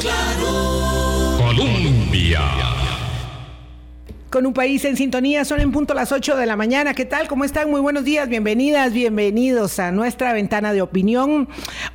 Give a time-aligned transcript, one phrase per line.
[0.00, 1.36] claro.
[1.38, 2.75] Colombia.
[4.36, 6.92] Con un país en sintonía, son en punto las 8 de la mañana.
[6.92, 7.26] ¿Qué tal?
[7.26, 7.70] ¿Cómo están?
[7.70, 11.48] Muy buenos días, bienvenidas, bienvenidos a nuestra ventana de opinión.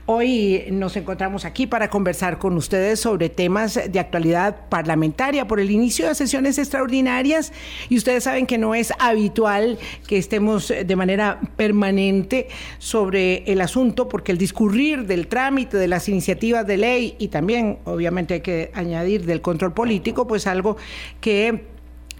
[0.08, 5.70] Hoy nos encontramos aquí para conversar con ustedes sobre temas de actualidad parlamentaria por el
[5.70, 7.54] inicio de sesiones extraordinarias
[7.90, 9.78] y ustedes saben que no es habitual
[10.08, 12.48] que estemos de manera permanente
[12.80, 17.78] sobre el asunto porque el discurrir del trámite de las iniciativas de ley y también
[17.86, 20.78] obviamente hay que añadir del control político, pues algo
[21.20, 21.71] que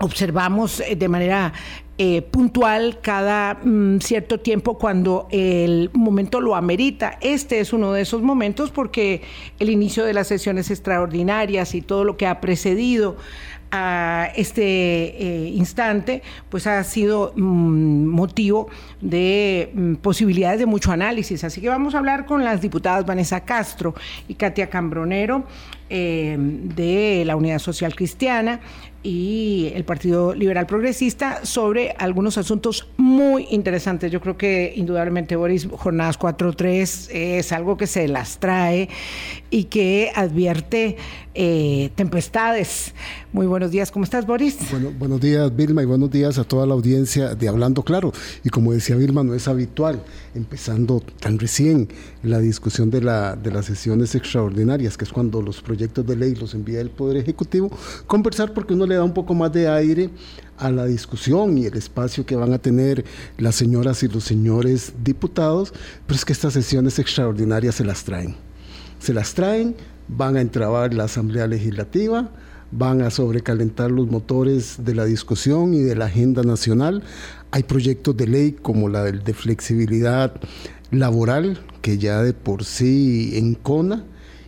[0.02, 1.54] observamos eh, de manera
[1.98, 7.18] eh, puntual cada mm, cierto tiempo cuando el momento lo amerita.
[7.22, 9.22] Este es uno de esos momentos porque
[9.60, 13.18] el inicio de las sesiones extraordinarias y todo lo que ha precedido
[13.74, 18.68] a este eh, instante, pues ha sido mm, motivo
[19.00, 21.44] de mm, posibilidades de mucho análisis.
[21.44, 23.94] Así que vamos a hablar con las diputadas Vanessa Castro
[24.28, 25.46] y Katia Cambronero
[25.92, 28.62] de la Unidad Social Cristiana,
[29.04, 34.12] y el Partido Liberal Progresista sobre algunos asuntos muy interesantes.
[34.12, 38.90] Yo creo que indudablemente Boris Jornadas 4.3 es algo que se las trae
[39.50, 40.98] y que advierte
[41.34, 42.94] eh, tempestades.
[43.32, 44.58] Muy buenos días, ¿cómo estás Boris?
[44.70, 48.12] Bueno, buenos días Vilma y buenos días a toda la audiencia de Hablando Claro.
[48.44, 50.04] Y como decía Vilma, no es habitual,
[50.36, 51.88] empezando tan recién
[52.24, 56.36] la discusión de, la, de las sesiones extraordinarias, que es cuando los proyectos de ley
[56.36, 57.72] los envía el Poder Ejecutivo,
[58.08, 60.10] conversar porque uno le da un poco más de aire
[60.58, 63.04] a la discusión y el espacio que van a tener
[63.38, 65.74] las señoras y los señores diputados,
[66.06, 68.36] pero es que estas sesiones extraordinarias se las traen.
[69.00, 69.76] Se las traen,
[70.16, 72.30] van a entrabar la Asamblea Legislativa,
[72.72, 77.04] van a sobrecalentar los motores de la discusión y de la agenda nacional.
[77.52, 80.34] Hay proyectos de ley como la del de flexibilidad
[80.92, 84.04] laboral, que ya de por sí encona,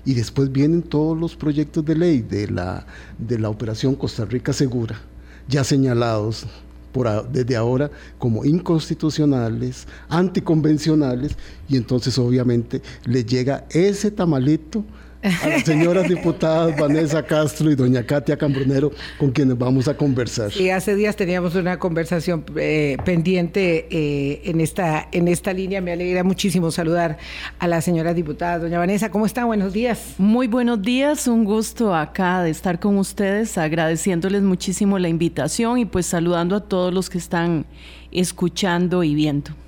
[0.06, 2.86] y después vienen todos los proyectos de ley de la,
[3.18, 5.00] de la Operación Costa Rica Segura,
[5.48, 6.46] ya señalados
[6.92, 11.38] por, desde ahora como inconstitucionales, anticonvencionales,
[11.70, 14.84] y entonces obviamente le llega ese tamalito
[15.24, 20.52] a las señoras diputadas Vanessa Castro y doña Katia Cambronero, con quienes vamos a conversar.
[20.52, 25.82] Sí, hace días teníamos una conversación eh, pendiente eh, en, esta, en esta línea.
[25.82, 27.18] Me alegra muchísimo saludar
[27.60, 28.60] a la señora diputada.
[28.60, 29.46] Doña Vanessa, ¿cómo está?
[29.46, 30.16] Buenos días.
[30.18, 35.86] Muy buenos días, un gusto acá de estar con ustedes, agradeciéndoles muchísimo la invitación y
[35.86, 37.66] pues saludando a todos los que están
[38.12, 39.63] escuchando y viendo.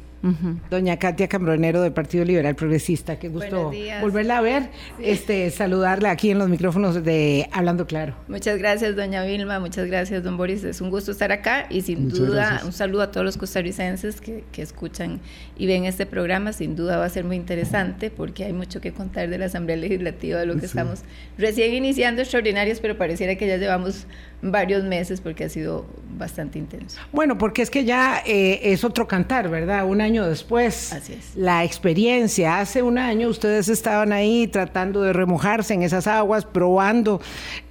[0.70, 3.72] Doña Katia Cambronero del Partido Liberal Progresista, qué gusto
[4.02, 4.70] volverla a ver,
[5.00, 8.16] este, saludarla aquí en los micrófonos de Hablando Claro.
[8.28, 12.10] Muchas gracias, doña Vilma, muchas gracias, don Boris, es un gusto estar acá y sin
[12.10, 15.20] duda un saludo a todos los costarricenses que, que, escuchan
[15.58, 18.92] y ven este programa, sin duda va a ser muy interesante porque hay mucho que
[18.92, 21.04] contar de la Asamblea Legislativa, de lo que estamos
[21.38, 24.08] recién iniciando extraordinarios, pero pareciera que ya llevamos
[24.52, 25.86] varios meses porque ha sido
[26.18, 27.00] bastante intenso.
[27.12, 29.86] Bueno, porque es que ya eh, es otro cantar, ¿verdad?
[29.86, 30.94] Un año después.
[30.94, 31.36] Así es.
[31.36, 32.60] La experiencia.
[32.60, 37.22] Hace un año ustedes estaban ahí tratando de remojarse en esas aguas, probando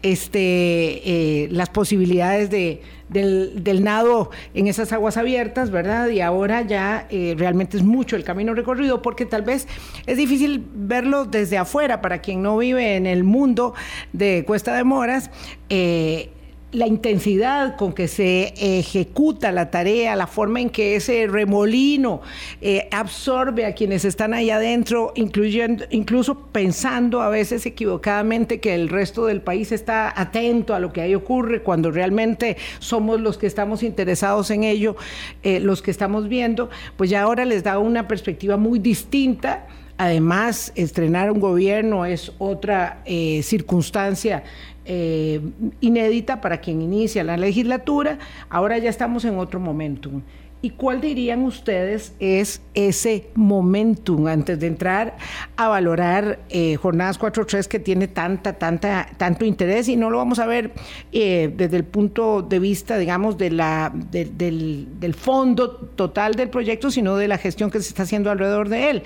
[0.02, 6.08] este, eh, las posibilidades de, del, nado en esas aguas abiertas, ¿verdad?
[6.08, 9.68] Y ahora ya eh, realmente es mucho el camino recorrido porque tal vez
[10.06, 13.74] es difícil verlo desde afuera para quien no vive en el mundo
[14.12, 15.30] de Cuesta de Moras.
[15.68, 16.30] Eh,
[16.74, 22.20] la intensidad con que se ejecuta la tarea, la forma en que ese remolino
[22.60, 28.88] eh, absorbe a quienes están ahí adentro, incluyendo, incluso pensando a veces equivocadamente que el
[28.88, 33.46] resto del país está atento a lo que ahí ocurre, cuando realmente somos los que
[33.46, 34.96] estamos interesados en ello,
[35.44, 39.68] eh, los que estamos viendo, pues ya ahora les da una perspectiva muy distinta.
[39.96, 44.42] Además, estrenar un gobierno es otra eh, circunstancia
[44.84, 45.40] eh,
[45.80, 48.18] inédita para quien inicia la legislatura.
[48.48, 50.22] Ahora ya estamos en otro momentum.
[50.64, 55.14] ¿Y cuál dirían ustedes es ese momentum antes de entrar
[55.56, 59.88] a valorar eh, Jornadas 4.3 que tiene tanta, tanta, tanto interés?
[59.88, 60.72] Y no lo vamos a ver
[61.12, 66.90] eh, desde el punto de vista, digamos, de la, del, del fondo total del proyecto,
[66.90, 69.02] sino de la gestión que se está haciendo alrededor de él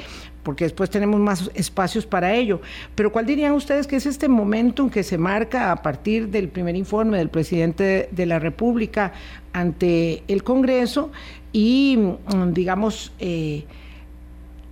[0.48, 2.62] porque después tenemos más espacios para ello.
[2.94, 6.74] Pero ¿cuál dirían ustedes que es este momentum que se marca a partir del primer
[6.74, 9.12] informe del presidente de la República
[9.52, 11.12] ante el Congreso
[11.52, 13.66] y, mm, digamos, eh,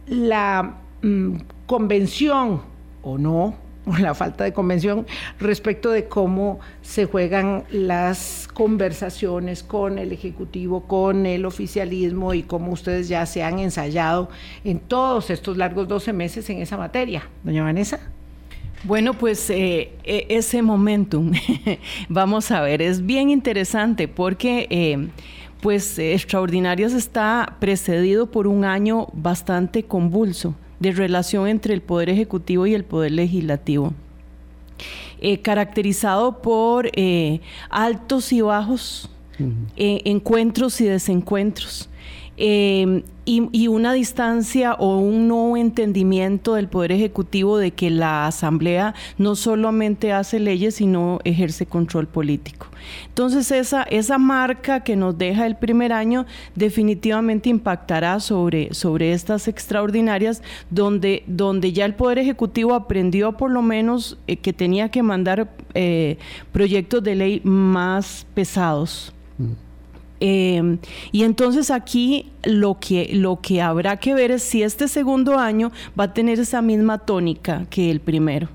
[0.06, 2.62] la mm, convención
[3.02, 3.65] o no
[4.00, 5.06] la falta de convención
[5.38, 12.72] respecto de cómo se juegan las conversaciones con el Ejecutivo, con el oficialismo y cómo
[12.72, 14.28] ustedes ya se han ensayado
[14.64, 17.28] en todos estos largos 12 meses en esa materia.
[17.44, 18.00] Doña Vanessa.
[18.84, 21.32] Bueno, pues eh, e, ese momentum,
[22.08, 25.08] vamos a ver, es bien interesante porque eh,
[25.60, 32.66] pues Extraordinarias está precedido por un año bastante convulso de relación entre el Poder Ejecutivo
[32.66, 33.92] y el Poder Legislativo.
[35.20, 36.90] Eh, caracterizado por
[37.70, 39.08] altos y bajos,
[39.76, 41.88] encuentros y desencuentros.
[42.38, 48.94] Em, y, una distancia o un no entendimiento del Poder Ejecutivo de que la Asamblea
[49.18, 52.68] no solamente hace leyes, sino ejerce control político.
[53.08, 56.24] Entonces, esa, esa marca que nos deja el primer año
[56.54, 63.62] definitivamente impactará sobre, sobre estas extraordinarias, donde, donde ya el Poder Ejecutivo aprendió por lo
[63.62, 66.18] menos eh, que tenía que mandar eh,
[66.52, 69.12] proyectos de ley más pesados.
[69.38, 69.65] Mm.
[70.20, 70.78] Em,
[71.12, 75.72] y entonces aquí lo que, lo que habrá que ver es si este segundo año
[75.98, 78.48] va a tener esa misma tónica que el primero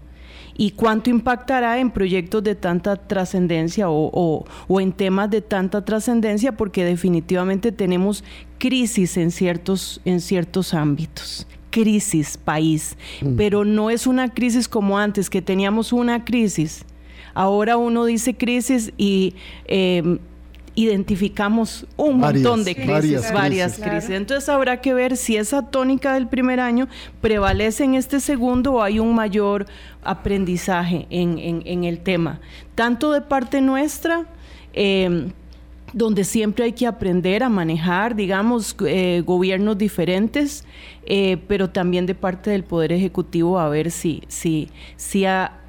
[0.58, 4.46] y cuánto impactará en proyectos de tanta trascendencia o,
[4.80, 8.24] en temas de tanta trascendencia, porque definitivamente tenemos
[8.60, 13.38] crisis en ciertos, en ciertos ámbitos crisis país, mm.
[13.38, 16.86] pero no es una crisis como antes, que teníamos una crisis.
[17.34, 19.36] Ahora uno dice crisis y
[19.66, 20.19] em,
[20.75, 24.09] identificamos un montón de crisis, varias, crisis.
[24.09, 26.88] Entonces habrá que ver si esa tónica del primer año
[27.19, 29.65] prevalece en este segundo o hay un mayor
[30.03, 32.39] aprendizaje en, el tema,
[32.75, 34.25] tanto de parte nuestra,
[34.73, 35.31] em,
[35.94, 40.63] donde siempre hay que aprender a manejar, digamos, eh, gobiernos diferentes,
[41.06, 45.61] eh, pero también de parte del Poder Ejecutivo a ver si, si, si ha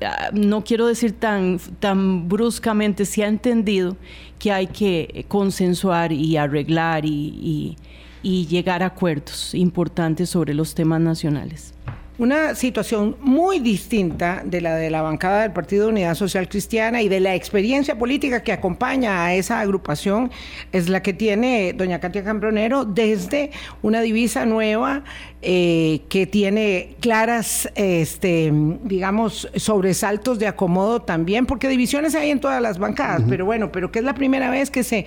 [0.00, 3.96] Ah, no quiero decir tan, tan bruscamente, se ha entendido
[4.38, 7.76] que hay que consensuar y arreglar y
[8.22, 11.74] llegar a acuerdos importantes sobre los temas nacionales.
[12.16, 17.02] Una situación muy distinta de la de la bancada del Partido de Unidad Social Cristiana
[17.02, 20.30] y de la experiencia política que acompaña a esa agrupación
[20.70, 23.50] es la que tiene doña Katia Cambronero desde
[23.82, 25.02] una divisa nueva
[25.42, 28.52] eh, que tiene claras, este,
[28.84, 33.90] digamos, sobresaltos de acomodo también, porque divisiones hay en todas las bancadas, pero bueno, pero
[33.90, 35.04] que es la primera vez que se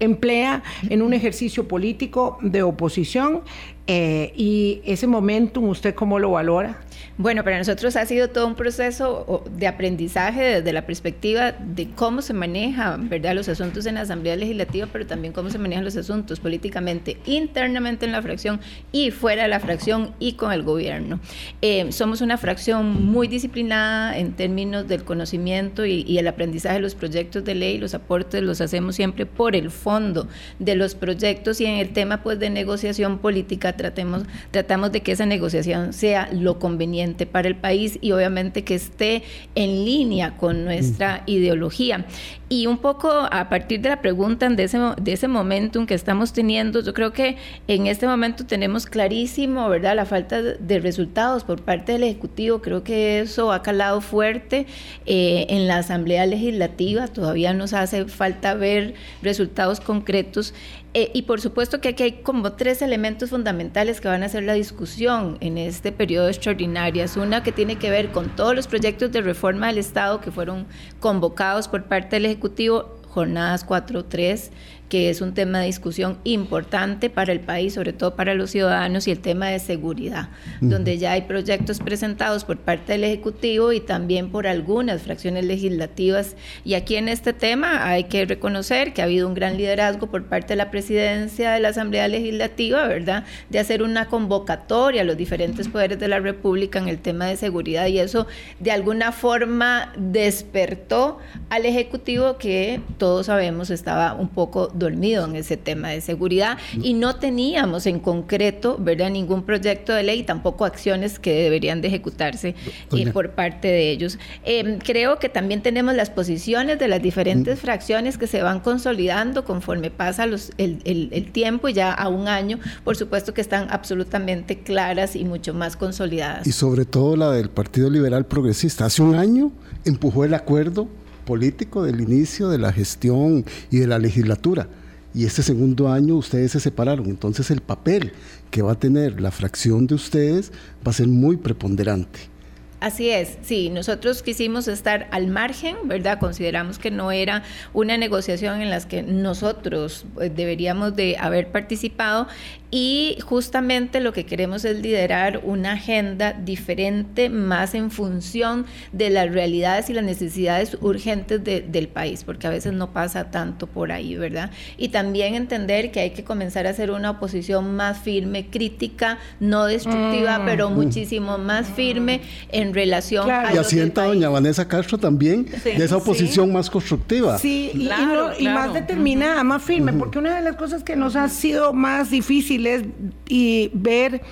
[0.00, 3.42] emplea en un ejercicio político de oposición
[3.86, 6.76] eh, y ese momentum, ¿usted cómo lo valora?
[7.18, 12.22] Bueno, para nosotros ha sido todo un proceso de aprendizaje desde la perspectiva de cómo
[12.22, 13.34] se manejan ¿verdad?
[13.34, 18.06] los asuntos en la Asamblea Legislativa, pero también cómo se manejan los asuntos políticamente, internamente
[18.06, 18.60] en la fracción
[18.92, 21.20] y fuera de la fracción y con el gobierno.
[21.62, 26.94] Eh, somos una fracción muy disciplinada en términos del conocimiento y, el aprendizaje de los
[26.94, 30.28] proyectos de ley, los aportes los hacemos siempre por el fondo
[30.58, 35.12] de los proyectos y en el tema pues de negociación política tratemos, tratamos de que
[35.12, 36.85] esa negociación sea lo conveniente
[37.26, 39.22] para el país y obviamente que esté
[39.54, 42.06] en línea con nuestra ideología.
[42.48, 46.32] Y un poco a partir de la pregunta de ese, de ese momentum que estamos
[46.32, 47.36] teniendo, yo creo que
[47.66, 52.62] en este momento tenemos clarísimo, ¿verdad?, la falta de resultados por parte del Ejecutivo.
[52.62, 54.66] Creo que eso ha calado fuerte
[55.06, 57.08] eh, en la Asamblea Legislativa.
[57.08, 60.54] Todavía nos hace falta ver resultados concretos.
[60.98, 64.44] Eh, y por supuesto que aquí hay como tres elementos fundamentales que van a ser
[64.44, 67.04] la discusión en este periodo extraordinario.
[67.16, 70.66] Una que tiene que ver con todos los proyectos de reforma del Estado que fueron
[70.98, 74.48] convocados por parte del Ejecutivo, jornadas 4-3
[74.88, 79.08] que es un tema de discusión importante para el país, sobre todo para los ciudadanos,
[79.08, 80.28] y el tema de seguridad,
[80.60, 86.36] donde ya hay proyectos presentados por parte del Ejecutivo y también por algunas fracciones legislativas.
[86.64, 90.24] Y aquí en este tema hay que reconocer que ha habido un gran liderazgo por
[90.24, 95.16] parte de la presidencia de la Asamblea Legislativa, ¿verdad?, de hacer una convocatoria a los
[95.16, 98.26] diferentes poderes de la República en el tema de seguridad y eso
[98.60, 101.18] de alguna forma despertó
[101.50, 106.94] al Ejecutivo que todos sabemos estaba un poco dormido en ese tema de seguridad y
[106.94, 112.54] no teníamos en concreto, ¿verdad?, ningún proyecto de ley, tampoco acciones que deberían de ejecutarse
[112.92, 114.18] eh, por parte de ellos.
[114.44, 117.60] Em, creo que también tenemos las posiciones de las diferentes mm.
[117.60, 122.58] fracciones que se van consolidando conforme pasa los, el, el, tiempo, ya a un año,
[122.84, 126.46] por supuesto que están absolutamente claras y mucho más consolidadas.
[126.46, 128.86] Y sobre todo la del Partido Liberal Progresista.
[128.86, 129.52] Hace un año
[129.84, 130.88] empujó el acuerdo
[131.26, 134.66] político del inicio de la gestión y de la legislatura.
[135.12, 137.06] Y este segundo año ustedes se separaron.
[137.06, 138.12] Entonces el papel
[138.50, 140.52] que va a tener la fracción de ustedes
[140.86, 142.35] va a ser muy preponderante.
[142.78, 146.18] Así es, sí, nosotros quisimos estar al margen, ¿verdad?
[146.18, 147.42] Consideramos que no era
[147.72, 152.28] una negociación en la que nosotros eh, deberíamos de haber participado
[152.70, 159.32] y justamente lo que queremos es liderar una agenda diferente, más en función de las
[159.32, 164.16] realidades y las necesidades urgentes del país, porque a veces no pasa tanto por ahí,
[164.16, 164.50] ¿verdad?
[164.76, 169.64] Y también entender que hay que comenzar a hacer una oposición más firme, crítica, no
[169.66, 170.44] destructiva, mm.
[170.44, 173.54] pero muchísimo más firme en relación a...
[173.54, 177.38] Y asienta doña Vanessa Castro también de esa oposición más constructiva.
[177.38, 181.72] Sí, y, más determinada, más firme, porque una de las cosas que nos ha sido
[181.72, 182.84] más difíciles
[183.28, 184.22] y ver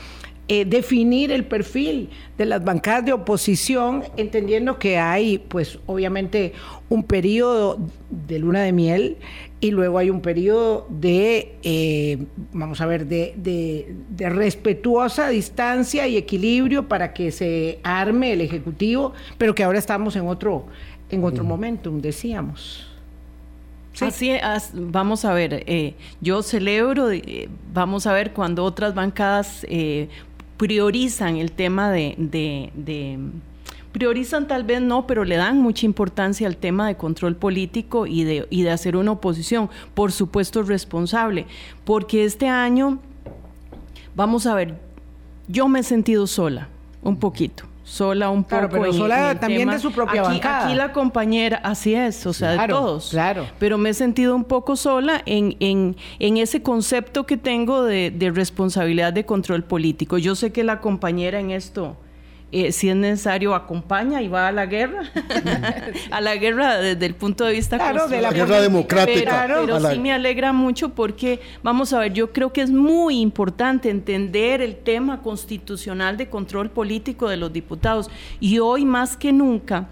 [0.46, 6.52] eh, definir el perfil de las bancadas de oposición, entendiendo que hay, pues, obviamente,
[6.94, 7.78] un periodo
[8.10, 9.16] de luna de miel
[9.60, 16.16] y luego hay un periodo de, eh, vamos a ver, de, de, respetuosa distancia y
[16.16, 20.66] equilibrio para que se arme el Ejecutivo, pero que ahora estamos en otro,
[21.10, 22.86] en otro momentum, decíamos.
[24.00, 24.32] Así
[24.72, 27.08] vamos a ver, eh, yo celebro,
[27.72, 29.66] vamos a ver cuando otras bancadas
[30.56, 32.14] priorizan el tema de,
[33.94, 38.24] priorizan tal vez no, pero le dan mucha importancia al tema de control político y
[38.24, 41.46] de, y de hacer una oposición, por supuesto responsable,
[41.84, 42.98] porque este año,
[44.16, 44.74] vamos a ver,
[45.46, 46.66] yo me he sentido sola,
[47.02, 48.68] un poquito sola un poco.
[48.70, 50.64] pero sola también de su propia aquí, bancada.
[50.64, 53.10] Aquí la compañera, así es, o sea, de todos.
[53.10, 53.46] Claro.
[53.60, 58.10] Pero me he sentido un poco sola en, en, en ese concepto que tengo de,
[58.10, 60.18] de, responsabilidad de control político.
[60.18, 61.96] Yo sé que la compañera en esto
[62.54, 65.02] eh, si es necesario, acompaña y va a la guerra,
[66.12, 69.46] a la guerra desde el punto de vista claro, de la guerra democrática.
[69.48, 73.90] Pero, sí me alegra mucho porque, vamos a ver, yo creo que es muy importante
[73.90, 78.08] entender el tema constitucional de control político de los diputados.
[78.38, 79.88] Y hoy más que nunca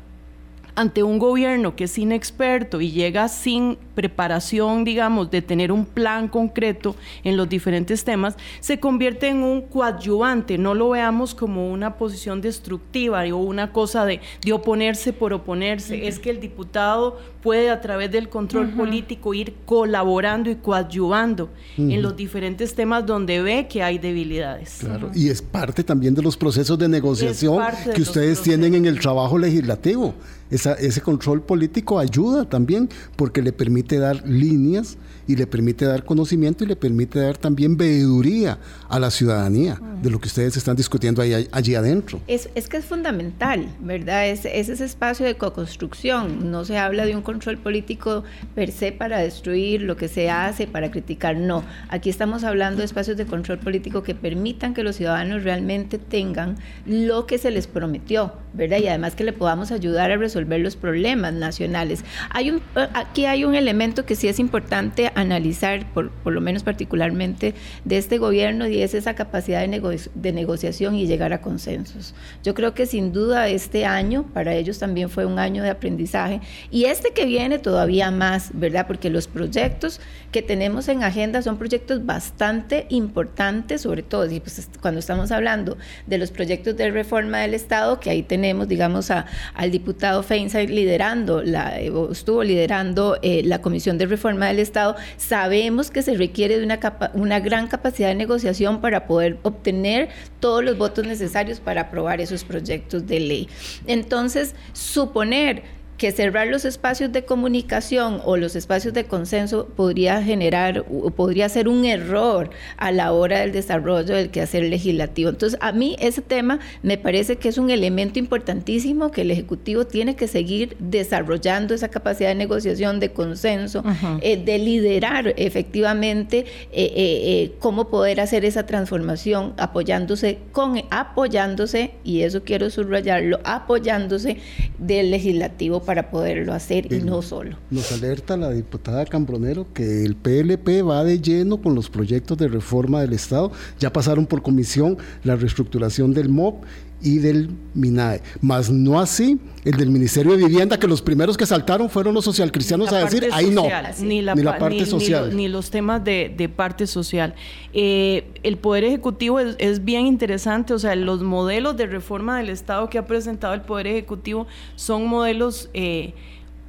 [0.75, 6.29] ante un gobierno que es inexperto y llega sin preparación, digamos, de tener un plan
[6.29, 10.57] concreto en los diferentes temas, se convierte en un coadyuvante.
[10.57, 16.07] No lo veamos como una posición destructiva o una cosa de, de oponerse por oponerse.
[16.07, 22.01] Es que el diputado puede a través del control político ir colaborando y coadyuvando en
[22.01, 24.79] los diferentes temas donde ve que hay debilidades.
[24.81, 27.63] Claro, y es parte también de los procesos de negociación
[27.95, 30.15] que ustedes tienen en el trabajo legislativo
[30.53, 36.65] ese control político ayuda también porque le permite dar líneas y le permite dar conocimiento
[36.65, 41.23] y le permite dar también veeduría a la ciudadanía de lo que ustedes están discutiendo
[41.23, 42.21] ahí, allí adentro.
[42.27, 44.29] Es, es que es fundamental, ¿verdad?
[44.29, 46.51] Es, es ese espacio de co-construcción.
[46.51, 50.67] No se habla de un control político per se para destruir lo que se hace,
[50.67, 51.37] para criticar.
[51.37, 55.99] No, aquí estamos hablando de espacios de control político que permitan que los ciudadanos realmente
[55.99, 58.79] tengan lo que se les prometió, ¿verdad?
[58.79, 62.05] Y además que le podamos ayudar a resolver los problemas nacionales.
[62.31, 62.63] Hay un,
[62.95, 67.99] aquí hay un elemento que sí es importante analizar, por, por lo menos particularmente de
[67.99, 72.15] este gobierno, y es esa capacidad de, de negociación y llegar a consensos.
[72.43, 76.41] Yo creo que sin duda este año para ellos también fue un año de aprendizaje
[76.71, 78.87] y este que viene todavía más, ¿verdad?
[78.87, 80.01] Porque los proyectos
[80.33, 85.77] que tenemos en agenda son proyectos bastante importantes, sobre todo y pues, cuando estamos hablando
[86.07, 90.75] de los proyectos de reforma del Estado, que ahí tenemos, digamos, a, al diputado Feinstein
[90.75, 96.59] liderando, la, estuvo liderando eh, la Comisión de Reforma del Estado, sabemos que se requiere
[96.59, 96.81] de una,
[97.13, 100.09] una gran capacidad de negociación para poder obtener
[100.41, 103.49] todos los votos necesarios para aprobar esos proyectos de ley.
[103.87, 110.85] Entonces, suponer que cerrar los espacios de comunicación o los espacios de consenso podría generar
[110.91, 115.31] o podría ser un error a la hora del desarrollo del quehacer legislativo.
[115.31, 119.87] Entonces, a mí ese tema me parece que es un elemento importantísimo que el Ejecutivo
[119.87, 123.85] tiene que seguir desarrollando esa capacidad de negociación, de consenso,
[124.23, 132.23] eh, de liderar efectivamente eh, eh, cómo poder hacer esa transformación apoyándose con apoyándose y
[132.23, 134.39] eso quiero subrayarlo, apoyándose
[134.79, 137.59] del legislativo para para poderlo hacer y no solo.
[137.71, 142.49] Nos alerta la diputada Cambronero que el PLP va de lleno con los proyectos de
[142.49, 143.53] reforma del Estado.
[143.79, 146.65] Ya pasaron por comisión la reestructuración del MOP
[147.03, 151.47] y del MINAE, más no así el del Ministerio de Vivienda, que los primeros que
[151.47, 153.65] saltaron fueron los socialcristianos a decir, ahí no,
[154.01, 155.37] ni la, parte social.
[155.37, 157.35] Ni, los temas de, parte social.
[157.73, 162.89] Eh, el Poder Ejecutivo es, bien interesante, o sea, los modelos de reforma del Estado
[162.89, 165.71] que ha presentado el Poder Ejecutivo son modelos...
[165.75, 166.15] Eh,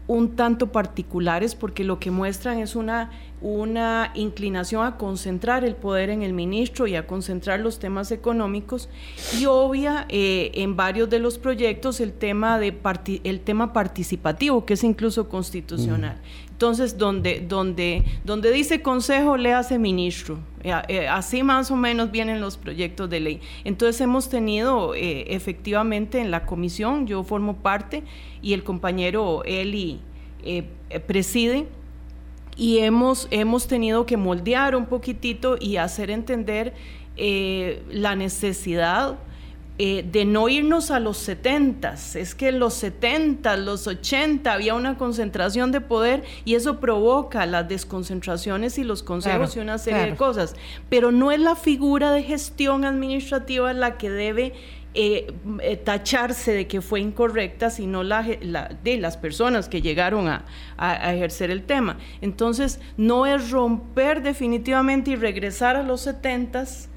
[0.06, 3.10] un tanto particulares porque lo que muestran es una,
[3.44, 8.88] una inclinación a concentrar el poder en el ministro y a concentrar los temas económicos
[9.38, 12.74] y obvia eh, en varios de los proyectos el tema, de
[13.26, 16.22] el tema participativo que es incluso constitucional.
[16.52, 20.40] Entonces, donde, donde, donde dice consejo, le hace ministro.
[20.64, 23.42] Eh, eh, así más o menos vienen los proyectos de ley.
[23.66, 28.04] Entonces, hemos tenido efectivamente en la comisión, yo formo parte,
[28.42, 30.00] y el compañero Eli
[31.08, 31.68] preside.
[32.56, 36.74] Y hemos, hemos tenido que moldear un poquitito y hacer entender
[37.18, 39.18] eh, la necesidad
[39.80, 41.94] eh, de no irnos a los 70.
[42.14, 47.48] Es que en los 70, los 80 había una concentración de poder y eso provoca
[47.48, 50.56] las desconcentraciones y los consejos y una serie de cosas.
[50.90, 54.54] Pero no es la figura de gestión administrativa la que debe
[54.96, 60.46] eh, eh, tacharse de que fue incorrecta, sino la, de las personas que llegaron a,
[61.14, 61.98] ejercer el tema.
[62.22, 66.90] Entonces, no es romper definitivamente y regresar a los setentas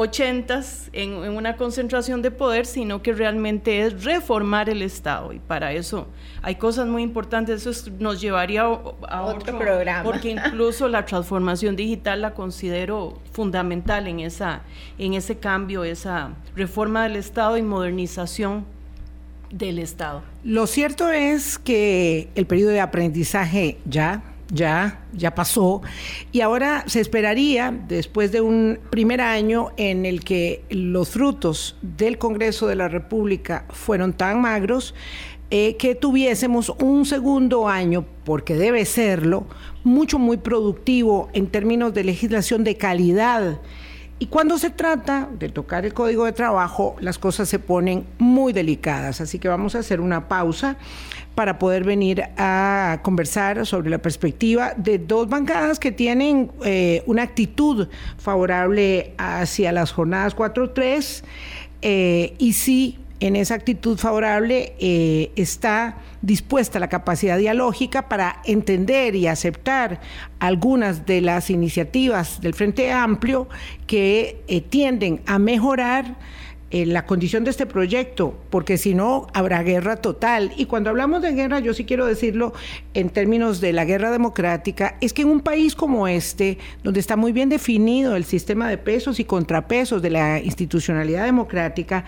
[0.00, 5.32] ochentas en, en, una concentración de poder, sino que realmente es reformar el Estado.
[5.34, 6.06] Y para eso
[6.40, 7.66] hay cosas muy importantes.
[7.66, 10.02] Eso nos llevaría a, otro, programa.
[10.02, 14.62] Porque incluso la transformación digital la considero fundamental en, esa,
[14.98, 18.64] en ese cambio, esa reforma del Estado y modernización
[19.50, 20.22] del Estado.
[20.44, 25.82] Lo cierto es que el periodo de aprendizaje ya ya, ya pasó,
[26.32, 32.18] y ahora se esperaría, después de un primer año en el que los frutos del
[32.18, 34.94] Congreso de la República fueron tan magros,
[35.52, 39.46] eh, que tuviésemos un segundo año, porque debe serlo,
[39.82, 43.60] mucho, muy productivo en términos de legislación de calidad.
[44.20, 48.52] Y cuando se trata de tocar el código de trabajo, las cosas se ponen muy
[48.52, 49.20] delicadas.
[49.20, 50.76] Así que vamos a hacer una pausa
[51.34, 57.22] para poder venir a conversar sobre la perspectiva de dos bancadas que tienen eh, una
[57.22, 61.22] actitud favorable hacia las jornadas 4-3
[61.82, 69.14] eh, y sí en esa actitud favorable eh, está dispuesta la capacidad dialógica para entender
[69.14, 70.00] y aceptar
[70.38, 73.48] algunas de las iniciativas del Frente Amplio
[73.86, 76.16] que tienden a mejorar
[76.70, 80.52] la condición de este proyecto, porque si no habrá guerra total.
[80.56, 82.52] Y cuando hablamos de guerra, yo sí quiero decirlo
[82.94, 87.16] en términos de la guerra democrática, es que en un país como este, donde está
[87.16, 92.04] muy bien definido el sistema de pesos y contrapesos de la institucionalidad democrática,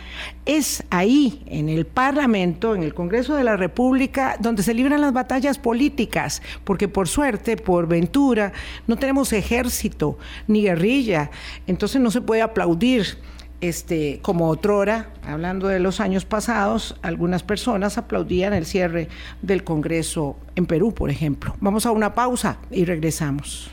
[0.47, 5.13] es ahí, en el Parlamento, en el Congreso de la República, donde se libran las
[5.13, 8.53] batallas políticas, porque por suerte, por ventura,
[8.87, 11.31] no tenemos ejército ni guerrilla,
[11.67, 13.19] entonces no se puede aplaudir
[13.63, 19.09] este, como otrora, hablando de los años pasados, algunas personas aplaudían el cierre
[19.41, 21.55] del Congreso en Perú, por ejemplo.
[21.61, 23.71] Vamos a una pausa y regresamos.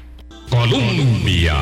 [0.49, 1.55] Colombia.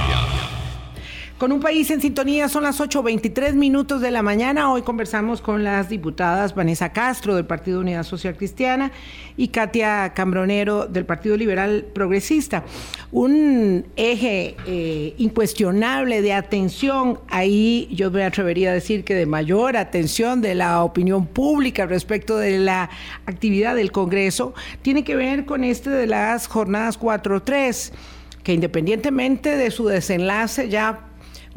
[1.37, 4.71] Con un país en sintonía, son las 8.23 minutos de la mañana.
[4.71, 8.91] Hoy conversamos con las diputadas Vanessa Castro del Partido Unidad Social Cristiana
[9.37, 12.63] y Katia Cambronero del Partido Liberal Progresista.
[13.11, 19.77] Un eje eh, incuestionable de atención, ahí yo me atrevería a decir que de mayor
[19.77, 22.89] atención de la opinión pública respecto de la
[23.27, 27.91] actividad del Congreso, tiene que ver con este de las jornadas 4-3
[28.41, 31.07] que independientemente de su desenlace ya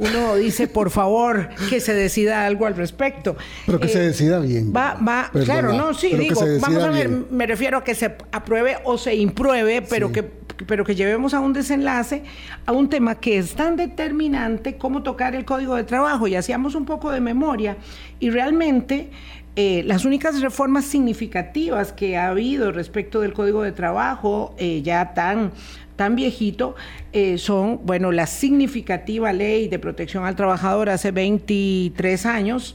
[0.01, 3.37] uno dice, por favor, que se decida algo al respecto.
[3.67, 4.73] Pero que se eh, decida bien.
[4.75, 8.79] Va, va, claro, no, sí, digo, vamos a ver, me refiero a que se apruebe
[8.85, 12.23] o se impruebe, pero que pero que llevemos a un desenlace
[12.67, 16.27] a un tema que es tan determinante como tocar el código de trabajo.
[16.27, 17.77] Y hacíamos un poco de memoria
[18.19, 19.11] y realmente
[19.57, 25.13] eh, las únicas reformas significativas que ha habido respecto del código de trabajo, eh, ya
[25.15, 25.53] tan
[26.01, 26.77] tan viejito,
[27.13, 32.75] eh, son, bueno, la significativa ley de protección al trabajador hace 23 años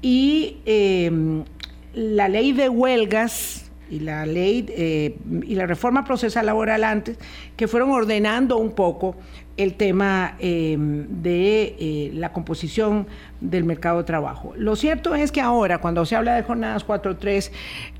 [0.00, 1.44] y em,
[1.92, 5.14] la ley de huelgas y la ley eh,
[5.46, 7.18] y la reforma procesal laboral antes,
[7.54, 9.14] que fueron ordenando un poco
[9.56, 13.06] el tema em, de eh, la composición
[13.40, 14.52] del mercado de trabajo.
[14.56, 17.50] Lo cierto es que ahora, cuando se habla de jornadas 4-3,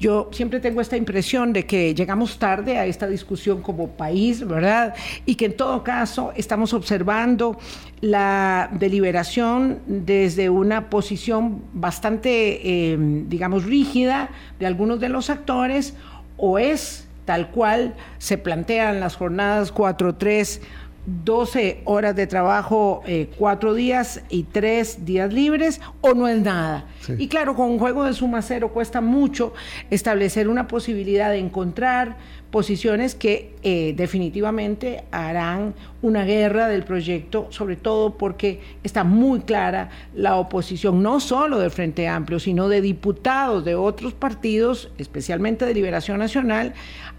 [0.00, 4.94] yo siempre tengo esta impresión de que llegamos tarde a esta discusión como país, ¿verdad?
[5.26, 7.58] Y que en todo caso estamos observando
[8.00, 15.94] la deliberación desde una posición bastante, em, digamos, rígida de algunos de los actores,
[16.36, 20.60] o es tal cual se plantean las jornadas 4-3
[21.06, 26.86] 12 horas de trabajo, eh, cuatro días y tres días libres, o no es nada.
[27.18, 29.52] Y claro, con un juego de suma cero cuesta mucho
[29.90, 32.16] establecer una posibilidad de encontrar
[32.50, 39.90] posiciones que eh, definitivamente harán una guerra del proyecto, sobre todo porque está muy clara
[40.14, 45.74] la oposición, no solo del Frente Amplio, sino de diputados de otros partidos, especialmente de
[45.74, 46.74] Liberación Nacional,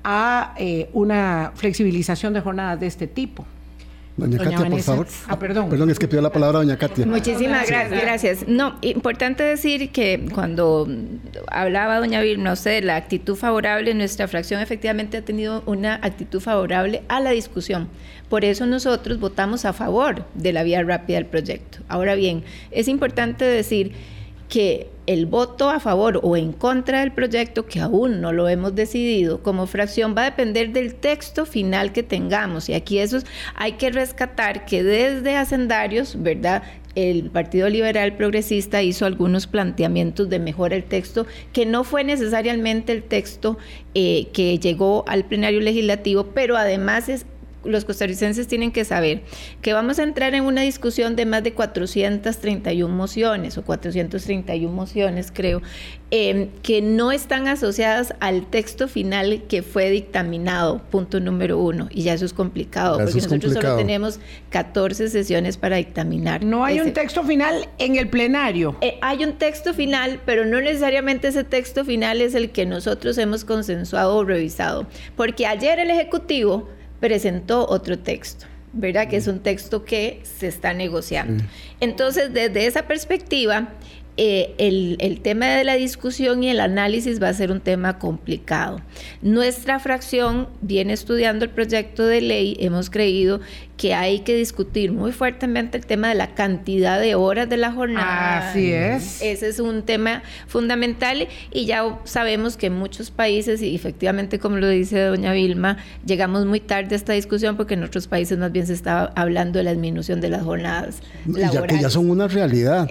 [0.05, 3.45] a eh, una flexibilización de jornadas de este tipo.
[4.17, 5.07] Doña, Katia, por favor.
[5.27, 5.69] Ah, perdón.
[5.69, 7.05] Perdón, es que pidió la palabra doña Katia.
[7.05, 8.47] Muchísimas gracias.
[8.47, 10.87] No, importante decir que cuando
[11.47, 16.39] hablaba doña Vilma, no sé, la actitud favorable, nuestra fracción efectivamente ha tenido una actitud
[16.39, 17.89] favorable a la discusión.
[18.29, 21.79] Por eso nosotros votamos a favor de la vía rápida del proyecto.
[21.89, 23.91] Ahora bien, es importante decir
[24.49, 28.73] que el voto a favor o en contra del proyecto, que aún no lo hemos
[28.75, 32.69] decidido como fracción, va a depender del texto final que tengamos.
[32.69, 33.19] Y aquí eso
[33.55, 36.63] hay que rescatar que desde Hacendarios, ¿verdad?
[36.95, 42.93] el Partido Liberal Progresista hizo algunos planteamientos de mejora del texto, que no fue necesariamente
[42.93, 43.57] el texto
[43.93, 47.25] eh, que llegó al plenario legislativo, pero además es
[47.65, 49.23] los costarricenses tienen que saber
[49.61, 55.31] que vamos a entrar en una discusión de más de 431 mociones o 431 mociones,
[55.33, 55.61] creo,
[56.11, 61.87] em, que no están asociadas al texto final que fue dictaminado, punto número uno.
[61.91, 66.43] Y ya eso es complicado, porque nosotros solo tenemos 14 sesiones para dictaminar.
[66.43, 68.75] No hay un texto final en el plenario.
[68.81, 73.17] Eh, hay un texto final, pero no necesariamente ese texto final es el que nosotros
[73.17, 74.87] hemos consensuado o revisado.
[75.15, 76.69] Porque ayer el Ejecutivo
[77.05, 79.07] presentó otro texto, ¿verdad?
[79.07, 81.43] Que es un texto que se está negociando.
[81.79, 83.69] Entonces, desde esa perspectiva,
[84.17, 87.99] eh, el, el, tema de la discusión y el análisis va a ser un tema
[87.99, 88.81] complicado.
[89.21, 93.39] Nuestra fracción viene estudiando el proyecto de ley, hemos creído
[93.77, 97.71] que hay que discutir muy fuertemente el tema de la cantidad de horas de la
[97.71, 98.49] jornada.
[98.49, 99.21] Así es.
[99.21, 104.57] Ese es un tema fundamental y ya sabemos que en muchos países, y efectivamente como
[104.57, 108.51] lo dice doña Vilma, llegamos muy tarde a esta discusión porque en otros países más
[108.51, 110.99] bien se está hablando de la disminución de las jornadas.
[111.25, 112.89] Ya que ya son una realidad.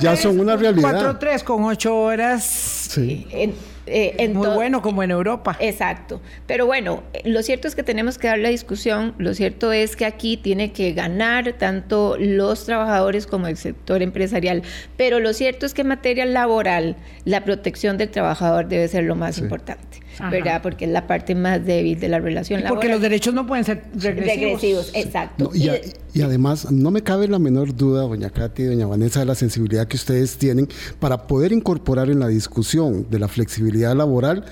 [0.00, 1.18] ya son una realidad.
[1.18, 2.44] 4-3 con 8 horas.
[2.44, 3.26] Sí.
[3.86, 5.56] Eh, Muy bueno como en Europa.
[5.60, 6.20] Exacto.
[6.46, 9.14] Pero bueno, lo cierto es que tenemos que dar la discusión.
[9.18, 14.62] Lo cierto es que aquí tiene que ganar tanto los trabajadores como el sector empresarial.
[14.96, 19.14] Pero lo cierto es que en materia laboral, la protección del trabajador debe ser lo
[19.14, 20.00] más importante.
[20.30, 20.62] ¿Verdad?
[20.62, 22.74] Porque es la parte más débil de la relación laboral.
[22.74, 24.90] Porque los derechos no pueden ser regresivos.
[24.94, 25.50] exacto.
[25.54, 29.34] y, además, no me cabe la menor duda, doña Katy y doña Vanessa, de la
[29.34, 34.44] sensibilidad que ustedes tienen para poder incorporar en la discusión de la flexibilidad laboral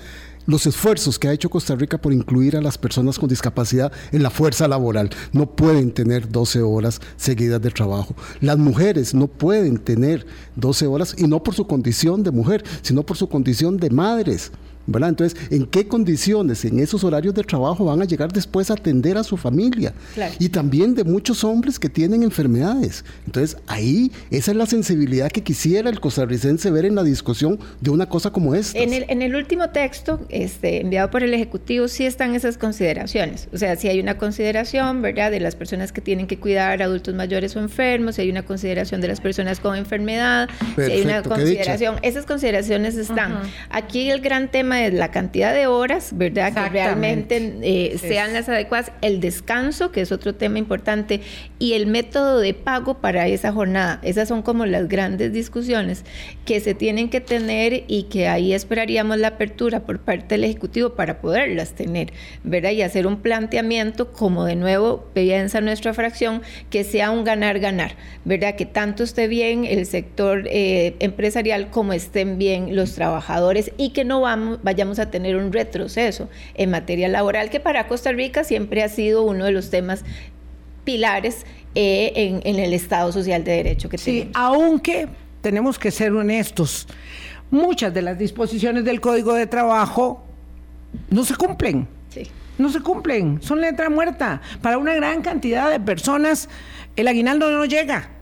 [0.45, 4.23] los esfuerzos que ha hecho Costa Rica por incluir a las personas con discapacidad en
[4.23, 5.09] la fuerza laboral.
[5.31, 8.15] No pueden tener 12 horas seguidas de trabajo.
[8.41, 10.25] Las mujeres no pueden tener
[10.55, 14.51] 12 horas y no por su condición de mujer, sino por su condición de madres.
[14.87, 19.17] Entonces, ¿en qué condiciones en esos horarios de trabajo van a llegar después a atender
[19.17, 19.93] a su familia?
[20.39, 23.03] Y también de muchos hombres que tienen enfermedades.
[23.25, 27.89] Entonces, ahí esa es la sensibilidad que quisiera el costarricense ver en la discusión de
[27.89, 28.77] una cosa como esta.
[28.77, 33.47] En el, en el último texto este, enviado por el Ejecutivo sí están esas consideraciones.
[33.53, 36.85] O sea, si hay una consideración, ¿verdad?, de las personas que tienen que cuidar a
[36.85, 41.01] adultos mayores o enfermos, si hay una consideración de las personas con enfermedad, si hay
[41.01, 43.39] una consideración, esas consideraciones están.
[43.69, 46.53] Aquí el gran tema es la cantidad de horas, ¿verdad?
[46.53, 51.21] Que realmente eh, sean las adecuadas, el descanso, que es otro tema importante,
[51.59, 53.99] y el método de pago para esa jornada.
[54.03, 56.03] Esas son como las grandes discusiones
[56.45, 60.91] que se tienen que tener y que ahí esperaríamos la apertura por parte del Ejecutivo
[60.91, 62.71] para poderlas tener, ¿verdad?
[62.71, 68.55] Y hacer un planteamiento, como de nuevo piensa nuestra fracción, que sea un ganar-ganar, ¿verdad?
[68.55, 74.03] Que tanto esté bien el sector eh, empresarial como estén bien los trabajadores y que
[74.03, 78.81] no vamos, vayamos a tener un retroceso en materia laboral, que para Costa Rica siempre
[78.83, 80.03] ha sido uno de los temas
[80.83, 85.07] pilares eh, en, el Estado Social de Derecho que sí, Aunque
[85.41, 86.87] tenemos que ser honestos,
[87.51, 90.25] muchas de las disposiciones del Código de Trabajo
[91.09, 91.87] no se cumplen.
[92.57, 94.41] No se cumplen, son letra muerta.
[94.61, 96.47] Para una gran cantidad de personas
[96.95, 98.14] el aguinaldo no llega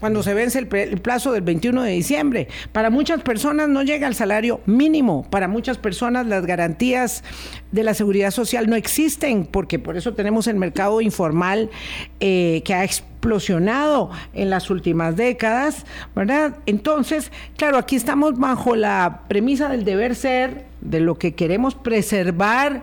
[0.00, 2.48] cuando se vence el, plazo del 21 de diciembre.
[2.72, 7.22] Para muchas personas no llega el salario mínimo, para muchas personas las garantías
[7.70, 11.70] de la seguridad social no existen, porque por eso tenemos el mercado informal
[12.18, 15.84] eh, que ha explosionado en las últimas décadas,
[16.16, 16.56] ¿verdad?
[16.66, 22.82] Entonces, claro, aquí estamos bajo la premisa del deber ser, de lo que queremos preservar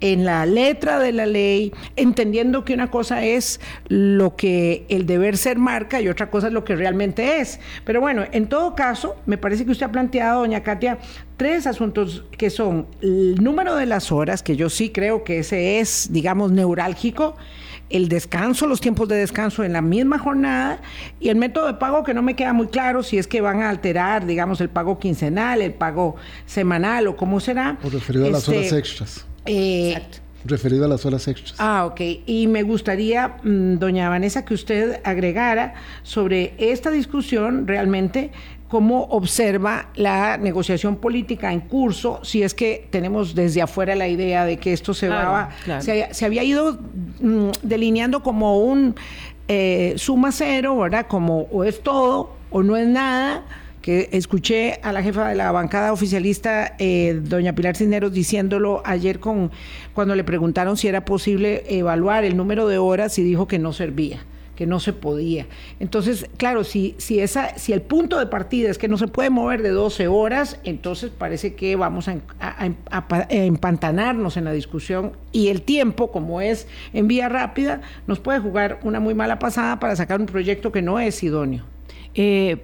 [0.00, 5.36] en la letra de la ley, entendiendo que una cosa es lo que el deber
[5.36, 7.60] ser marca y otra cosa es lo que realmente es.
[7.84, 10.98] Pero bueno, en todo caso, me parece que usted ha planteado, doña Katia,
[11.36, 15.80] tres asuntos que son el número de las horas, que yo sí creo que ese
[15.80, 17.36] es, digamos, neurálgico,
[17.88, 20.80] el descanso, los tiempos de descanso en la misma jornada
[21.20, 23.62] y el método de pago que no me queda muy claro si es que van
[23.62, 27.78] a alterar, digamos, el pago quincenal, el pago semanal o cómo será.
[27.84, 29.26] O referido a las horas este, extras.
[29.46, 30.18] Eh, Exacto.
[30.44, 31.56] Referido a las horas extras.
[31.58, 32.00] Ah, ok.
[32.24, 38.30] Y me gustaría, mm, doña Vanessa, que usted agregara sobre esta discusión realmente
[38.68, 44.44] cómo observa la negociación política en curso, si es que tenemos desde afuera la idea
[44.44, 45.08] de que esto se,
[45.80, 46.78] se, había ido
[47.20, 48.96] mm, delineando como un
[49.48, 51.06] eh, suma cero, ¿verdad?
[51.08, 53.44] Como o es todo o no es nada
[53.86, 59.20] que escuché a la jefa de la bancada oficialista, eh, doña Pilar Cisneros, diciéndolo ayer
[59.20, 59.52] con
[59.94, 63.72] cuando le preguntaron si era posible evaluar el número de horas y dijo que no
[63.72, 65.46] servía que no se podía.
[65.80, 69.28] Entonces, claro, si, si, esa, si el punto de partida es que no se puede
[69.28, 72.16] mover de 12 horas, entonces parece que vamos a,
[73.28, 78.80] empantanarnos en la discusión y el tiempo, como es en vía rápida, nos puede jugar
[78.82, 81.64] una muy mala pasada para sacar un proyecto que no es idóneo.
[82.14, 82.56] Eh,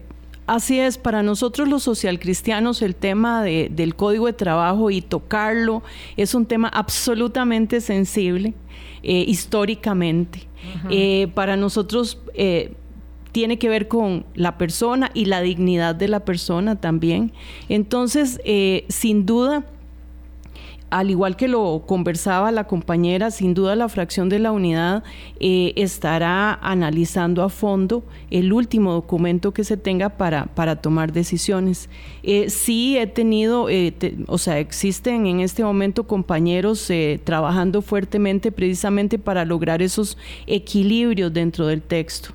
[0.52, 5.82] Así es, para nosotros los socialcristianos el tema del código de trabajo y tocarlo
[6.18, 8.52] es un tema absolutamente sensible
[9.02, 10.46] eh, históricamente.
[10.90, 12.74] Eh, para nosotros eh,
[13.32, 17.32] tiene que ver con la persona y la dignidad de la persona también.
[17.70, 18.38] Entonces,
[18.88, 19.64] sin duda,
[20.92, 25.02] al igual que lo conversaba la compañera, sin duda la fracción de la unidad
[25.40, 31.88] eh, estará analizando a fondo el último documento que se tenga para, para tomar decisiones.
[32.22, 33.94] Eh, sí he tenido, eh,
[34.26, 36.92] o sea, existen en este momento compañeros
[37.24, 42.34] trabajando fuertemente precisamente para lograr esos equilibrios dentro del texto.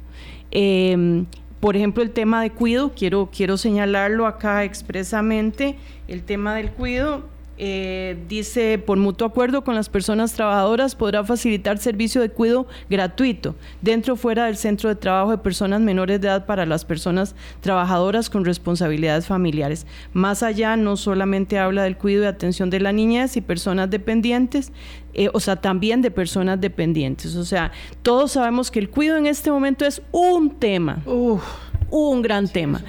[0.50, 1.28] Em,
[1.60, 5.76] por ejemplo, el tema de cuido, quiero, quiero señalarlo acá expresamente,
[6.08, 11.80] el tema del cuido eh, dice, por mutuo acuerdo con las personas trabajadoras podrá facilitar
[11.80, 16.28] servicio de cuidado gratuito dentro o fuera del centro de trabajo de personas menores de
[16.28, 19.88] edad para las personas trabajadoras con responsabilidades familiares.
[20.14, 24.72] Más allá, no solamente habla del cuidado y atención de la niñez y personas dependientes,
[25.14, 27.36] eh, o sea, también de personas dependientes.
[27.36, 27.72] O sea,
[28.04, 31.02] todos sabemos que el cuidado en este momento es un tema
[31.90, 32.84] un gran tema.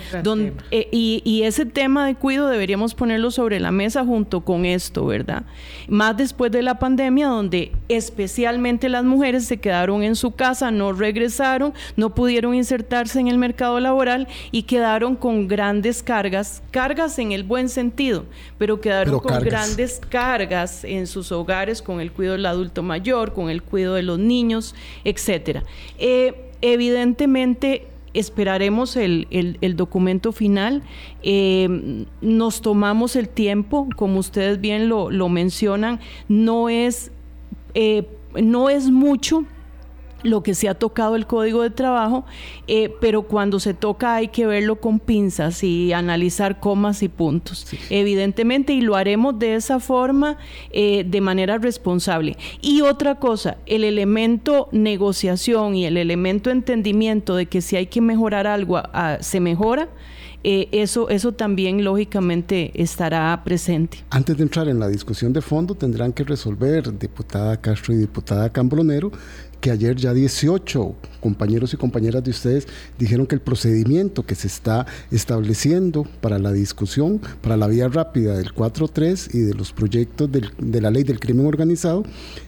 [0.71, 5.45] Eh, y, ese tema de cuidado deberíamos ponerlo sobre la mesa junto con esto, ¿verdad?
[5.89, 10.93] Más después de la pandemia, donde especialmente las mujeres se quedaron en su casa, no
[10.93, 17.33] regresaron, no pudieron insertarse en el mercado laboral y quedaron con grandes cargas, cargas en
[17.33, 18.25] el buen sentido,
[18.59, 23.49] pero quedaron con grandes cargas en sus hogares con el cuidado del adulto mayor, con
[23.49, 25.63] el cuidado de los niños, etcétera.
[25.99, 27.87] Eh, evidentemente,
[28.19, 29.27] esperaremos el,
[29.77, 30.83] documento final.
[31.23, 37.11] Eh, nos tomamos el tiempo, como ustedes bien lo, mencionan, no es,
[37.75, 39.45] eh, no es mucho
[40.23, 42.25] lo que se ha tocado el código de trabajo,
[42.67, 47.67] eh, pero cuando se toca hay que verlo con pinzas y analizar comas y puntos,
[47.91, 50.39] evidentemente, y lo haremos de esa forma,
[50.71, 52.37] eh, de manera responsable.
[52.61, 58.01] Y otra cosa, el elemento negociación y el elemento entendimiento de que si hay que
[58.01, 58.81] mejorar algo,
[59.21, 59.89] se mejora.
[60.45, 64.05] Eh, eso, eso también lógicamente estará presente.
[64.11, 68.49] Antes de entrar en la discusión de fondo, tendrán que resolver, diputada Castro y diputada
[68.51, 69.11] Cambronero,
[69.61, 72.67] que ayer ya 18 compañeros y compañeras de ustedes
[72.99, 78.37] dijeron que el procedimiento que se está estableciendo para la discusión, para la vía rápida
[78.37, 82.05] del 4.3 y de los proyectos de la ley del crimen organizado,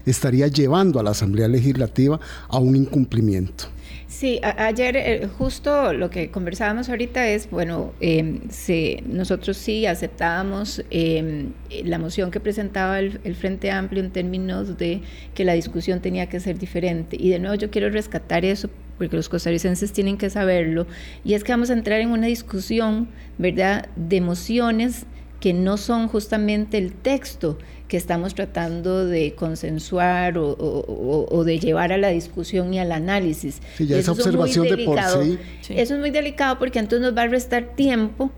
[0.07, 3.65] estaría llevando a la Asamblea Legislativa a un incumplimiento.
[4.11, 8.41] Sí, ayer eh, justo lo que conversábamos ahorita es, bueno, em,
[9.07, 11.53] nosotros sí aceptábamos em,
[11.85, 16.41] la moción que presentaba el, Frente Amplio en términos de que la discusión tenía que
[16.41, 17.17] ser diferente.
[17.21, 18.69] Y de nuevo yo quiero rescatar eso
[18.99, 20.89] porque los costarricenses tienen que saberlo,
[21.25, 25.07] y es que vamos a entrar en una discusión, ¿verdad?, de emociones
[25.41, 31.99] que no son justamente el texto que estamos tratando de consensuar o, de llevar a
[31.99, 33.61] la discusión y al análisis.
[33.79, 35.39] esa observación de por sí.
[35.71, 38.31] Eso es muy delicado porque entonces nos va a restar tiempo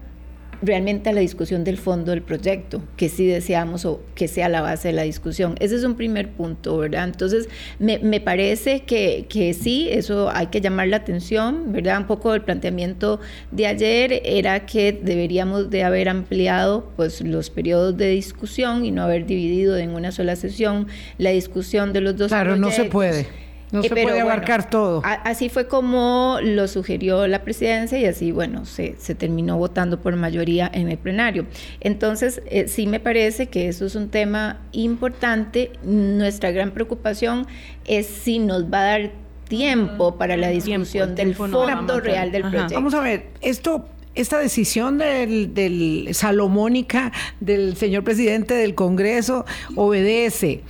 [0.62, 4.62] realmente a la discusión del fondo del proyecto, que sí deseamos o que sea la
[4.62, 5.56] base de la discusión.
[5.58, 7.04] Ese es un primer punto, ¿verdad?
[7.04, 7.48] Entonces,
[7.78, 11.98] me, me parece que, que, sí, eso hay que llamar la atención, ¿verdad?
[11.98, 13.20] Un poco el planteamiento
[13.50, 19.02] de ayer era que deberíamos de haber ampliado pues los periodos de discusión y no
[19.02, 20.86] haber dividido en una sola sesión
[21.18, 23.26] la discusión de los dos Claro, no se puede.
[23.72, 25.02] No eh, se puede abarcar todo.
[25.04, 30.14] así fue como lo sugirió la presidencia y así, bueno, se, se terminó votando por
[30.14, 31.46] mayoría en el plenario.
[31.80, 35.72] Entonces, eh, sí me parece que eso es un tema importante.
[35.82, 37.46] Nuestra gran preocupación
[37.86, 39.10] es si nos va a dar
[39.48, 42.74] tiempo para la discusión del fondo real del proyecto.
[42.74, 50.62] Vamos a ver, esto esta decisión del, del, salomónica del señor presidente del Congreso obedece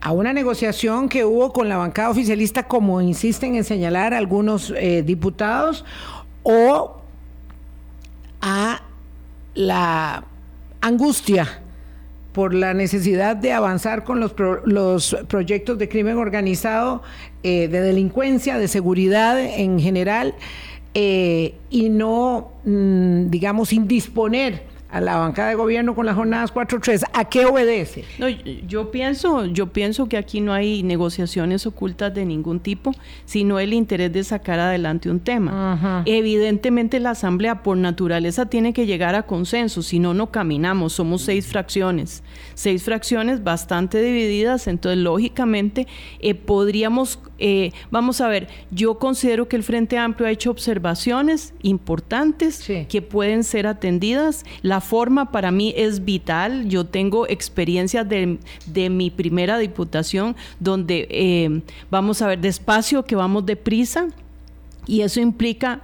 [0.00, 5.02] a una negociación que hubo con la bancada oficialista, como insisten en señalar algunos eh,
[5.02, 5.84] diputados,
[6.42, 7.02] o
[8.40, 8.82] a
[9.54, 10.24] la
[10.80, 11.60] angustia
[12.32, 14.32] por la necesidad de avanzar con los,
[14.64, 17.02] los proyectos de crimen organizado,
[17.42, 20.34] eh, de delincuencia, de seguridad en general,
[20.94, 27.04] eh, y no, mm, digamos, indisponer a la bancada de gobierno con las jornadas 4-3,
[27.12, 28.04] ¿a qué obedece?
[28.18, 32.92] No, yo pienso, yo pienso que aquí no hay negociaciones ocultas de ningún tipo,
[33.24, 36.02] sino el interés de sacar adelante un tema.
[36.06, 41.22] Evidentemente la Asamblea por naturaleza tiene que llegar a consenso, si no, no caminamos, somos
[41.22, 42.22] seis fracciones,
[42.58, 45.86] seis fracciones bastante divididas, entonces lógicamente
[46.18, 51.54] eh, podríamos, eh, vamos a ver, yo considero que el Frente Amplio ha hecho observaciones
[51.62, 54.44] importantes que pueden ser atendidas.
[54.62, 56.68] La forma para mí es vital.
[56.68, 58.38] Yo tengo experiencias de,
[58.90, 64.08] mi primera diputación donde eh, vamos a ver despacio, que vamos deprisa,
[64.84, 65.82] y eso implica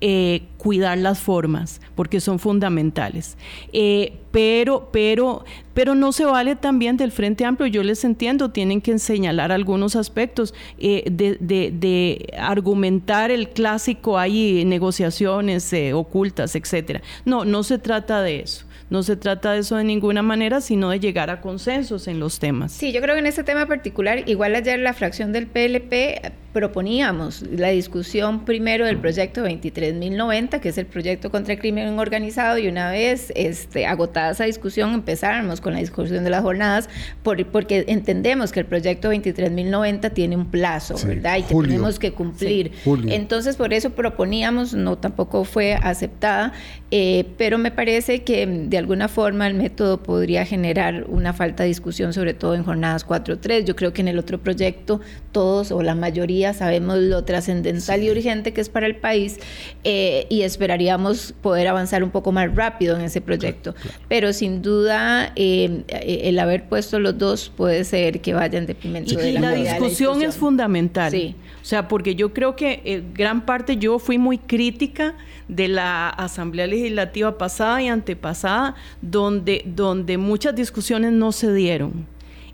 [0.00, 3.36] eh, cuidar las formas porque son fundamentales.
[3.72, 8.82] Eh, pero, pero, pero no se vale también del Frente Amplio, yo les entiendo, tienen
[8.82, 17.00] que señalar algunos aspectos de, de, argumentar el clásico, hay negociaciones ocultas, etcétera.
[17.24, 18.65] No, no se trata de eso.
[18.88, 22.38] No se trata de eso de ninguna manera, sino de llegar a consensos en los
[22.38, 22.72] temas.
[22.72, 27.42] Sí, yo creo que en este tema particular, igual ayer la fracción del PLP proponíamos
[27.42, 32.66] la discusión primero del proyecto 23.090, que es el proyecto contra el crimen organizado, y
[32.66, 36.88] una vez este, agotada esa discusión empezáramos con la discusión de las jornadas,
[37.22, 41.36] porque entendemos que el proyecto 23.090 tiene un plazo, ¿verdad?
[41.36, 42.72] Y que tenemos que cumplir.
[43.08, 46.54] Entonces, por eso proponíamos, no tampoco fue aceptada,
[46.90, 51.68] eh, pero me parece que de alguna forma el método podría generar una falta de
[51.68, 53.64] discusión, sobre todo en jornadas 4-3.
[53.64, 55.00] Yo creo que en el otro proyecto
[55.32, 59.38] todos o la mayoría sabemos lo trascendental y urgente que es para el país
[59.84, 63.74] eh, y esperaríamos poder avanzar un poco más rápido en ese proyecto.
[64.08, 69.32] Pero sin duda eh, el haber puesto los dos puede ser que vayan de y,
[69.32, 71.12] la, discusión es fundamental.
[71.14, 75.16] O sea, porque yo creo que eh, gran parte yo fui muy crítica
[75.48, 82.06] de la Asamblea Legislativa pasada y antepasada, donde, donde muchas discusiones no se dieron.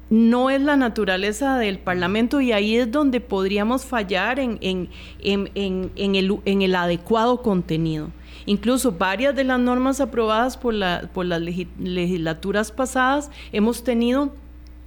[0.09, 4.88] No es la naturaleza del Parlamento y ahí es donde podríamos fallar en, en,
[5.22, 8.09] en, el, en el adecuado contenido.
[8.46, 14.35] Incluso varias de las normas aprobadas por, la, por las legislaturas pasadas hemos tenido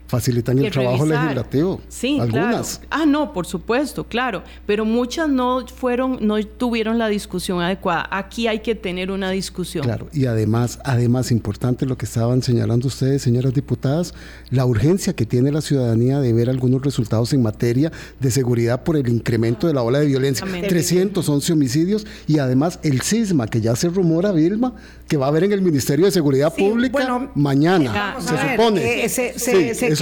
[0.08, 1.82] facilitan el trabajo legislativo.
[1.88, 2.80] Sí, algunas.
[2.80, 2.88] Claro.
[2.89, 8.08] Ah, no, por supuesto, claro, pero muchas no fueron, no tuvieron la discusión adecuada.
[8.12, 9.84] Aquí hay que tener una discusión.
[9.84, 14.13] Claro, y además, además importante lo que estaban señalando ustedes, señoras diputadas,
[14.50, 18.98] la urgencia que tiene la ciudadanía de ver algunos resultados en materia de seguridad por
[18.98, 23.76] el incremento de la ola de violencia, 311 homicidios y además el cisma que ya
[23.76, 24.76] se rumora, Vilma,
[25.08, 29.06] que va a haber en el Ministerio de Seguridad Pública mañana, se supone.
[29.06, 29.95] Eh, se,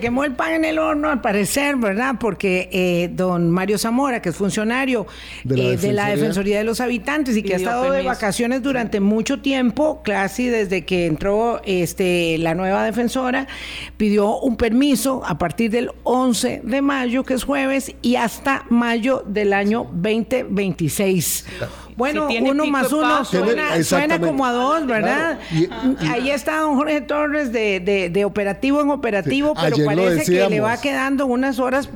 [0.00, 2.16] quemó, el pan en el horno, al parecer, ¿verdad?
[2.18, 5.06] Porque eh, don Mario Zamora, que es funcionario
[5.44, 5.56] de
[5.92, 6.58] la, eh, Defensoría.
[6.58, 11.06] De los Habitantes y que ha estado de vacaciones durante mucho tiempo, casi desde que
[11.06, 13.46] entró este, la nueva defensora,
[13.96, 19.22] pidió un permiso a partir del 11 de mayo, que es jueves, y hasta mayo
[19.26, 21.44] del año 2026.
[21.96, 25.38] Bueno, uno más uno suena, como a dos, ¿verdad?
[26.10, 30.78] Ahí está don Jorge Torres de, de, operativo en operativo, pero parece que le va
[30.78, 31.88] quedando unas horas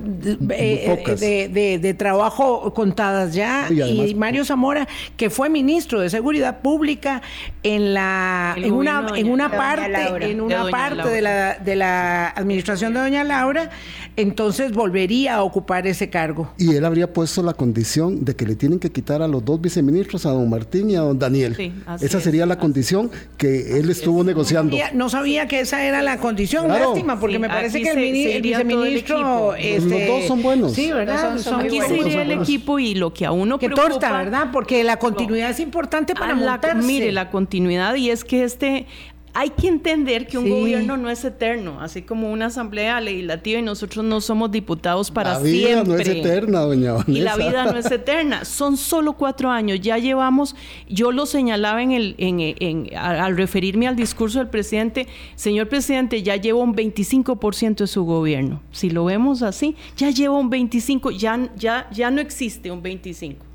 [0.51, 3.69] eh, de, trabajo contadas ya.
[3.71, 7.21] Y, Mario Zamora, que fue ministro de Seguridad Pública
[7.63, 12.95] en la en una, en una parte, en una parte de la, de la administración
[12.95, 13.71] de doña Laura,
[14.17, 16.51] entonces volvería a ocupar ese cargo.
[16.57, 19.61] Y él habría puesto la condición de que le tienen que quitar a los dos
[19.61, 21.73] viceministros viceministros, a don Martín y a don Daniel.
[22.01, 24.77] esa sería la condición que él estuvo negociando.
[24.95, 29.55] No sabía, que esa era la condición, lástima, porque me parece que el, viceministro...
[29.55, 30.73] Este, los dos son buenos.
[30.73, 31.37] Sí, ¿verdad?
[31.59, 34.49] aquí sería el equipo y lo que a uno que torta, ¿verdad?
[34.53, 36.87] Porque la continuidad es importante para montarse.
[36.87, 38.87] mire, la continuidad y es que este
[39.33, 43.63] hay que entender que un gobierno no es eterno, así como una asamblea legislativa y
[43.63, 45.75] nosotros no somos diputados para siempre.
[45.75, 47.13] La vida no es eterna, doña Vanessa.
[47.13, 48.45] Y la vida no es eterna.
[48.45, 49.81] Son solo cuatro años.
[49.81, 50.57] Ya llevamos,
[50.89, 55.07] yo lo señalaba en el, en, al referirme al discurso del presidente,
[55.37, 58.61] señor presidente, ya lleva un 25% de su gobierno.
[58.73, 63.50] Si lo vemos así, ya lleva un 25, ya, ya, ya no existe un 25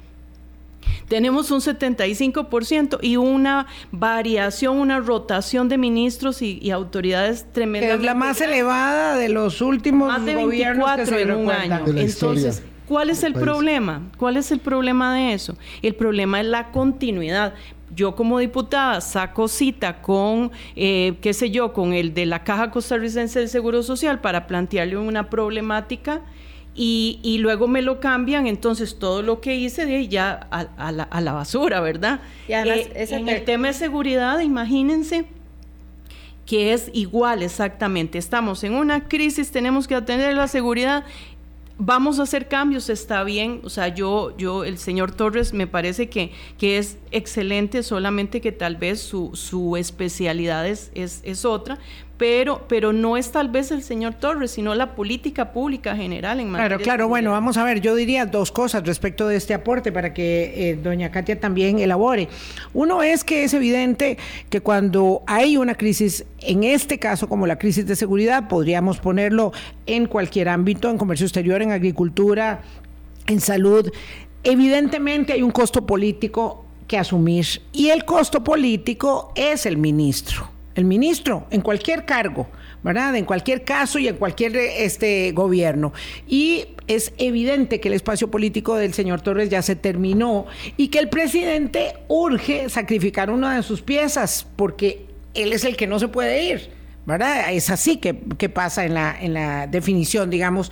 [1.08, 7.94] tenemos un 75% y una variación, una rotación de ministros y, autoridades tremenda.
[7.94, 11.84] es la más elevada de los últimos más de 24 en un año.
[11.96, 14.02] Entonces, ¿cuál es el problema?
[14.18, 15.56] ¿Cuál es el problema de eso?
[15.82, 17.54] El problema es la continuidad
[17.96, 22.72] yo como diputada saco cita con, eh, qué sé yo, con el de la Caja
[22.72, 26.22] Costarricense del Seguro Social para plantearle una problemática
[26.76, 31.80] y, luego me lo cambian, entonces todo lo que hice de ya a, la, basura,
[31.80, 32.20] ¿verdad?
[32.48, 35.26] Y además, eh, en el tema de seguridad, imagínense
[36.46, 38.18] que es igual exactamente.
[38.18, 41.06] Estamos en una crisis, tenemos que atender la seguridad
[41.78, 43.62] vamos a hacer cambios, está bien.
[43.64, 48.52] O sea, yo, yo, el señor Torres me parece que, que es excelente, solamente que
[48.52, 51.80] tal vez su, su especialidad es, es, otra,
[52.18, 56.50] pero, pero no es tal vez el señor Torres, sino la política pública general en
[56.50, 56.70] materia.
[56.78, 60.14] Claro, claro, bueno, vamos a ver, yo diría dos cosas respecto de este aporte para
[60.14, 62.30] que eh, doña Katia también elabore.
[62.74, 64.18] Uno es que es evidente
[64.50, 69.52] que cuando hay una crisis, en este caso como la crisis de seguridad, podríamos ponerlo
[69.86, 72.62] en cualquier ámbito, en comercio exterior, en agricultura,
[73.28, 73.92] en salud,
[74.44, 80.86] evidentemente hay un costo político que asumir y el costo político es el ministro el
[80.86, 82.48] ministro, en cualquier cargo,
[82.84, 83.16] ¿verdad?
[83.16, 85.94] En cualquier caso y en cualquier este, gobierno.
[86.28, 90.46] Y es evidente que el espacio político del señor Torres ya se terminó
[90.78, 95.88] y que el presidente urge sacrificar una de sus piezas porque él es el que
[95.88, 96.70] no se puede ir.
[97.06, 97.54] ¿verdad?
[97.54, 98.14] Es así que,
[98.50, 100.72] pasa en la, en la definición, digamos,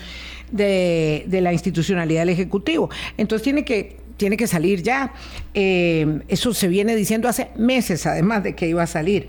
[0.51, 2.89] de, la institucionalidad del Ejecutivo.
[3.17, 5.13] Entonces tiene que, tiene que salir ya.
[5.53, 9.27] Eh, eso se viene diciendo hace meses, además de que iba a salir.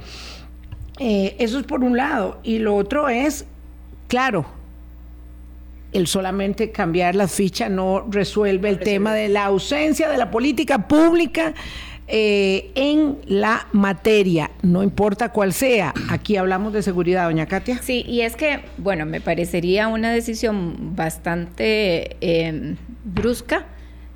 [0.99, 2.39] Eh, eso es por un lado.
[2.43, 3.47] Y lo otro es,
[4.09, 4.47] claro,
[5.93, 10.89] el solamente cambiar la ficha no resuelve el tema de la ausencia de la política
[10.89, 11.55] pública
[12.07, 15.95] eh, en la materia, no importa cuál sea.
[16.11, 17.81] Aquí hablamos de seguridad, doña Katia.
[17.81, 22.75] Sí, y es que, bueno, me parecería una decisión bastante eh,
[23.05, 23.65] brusca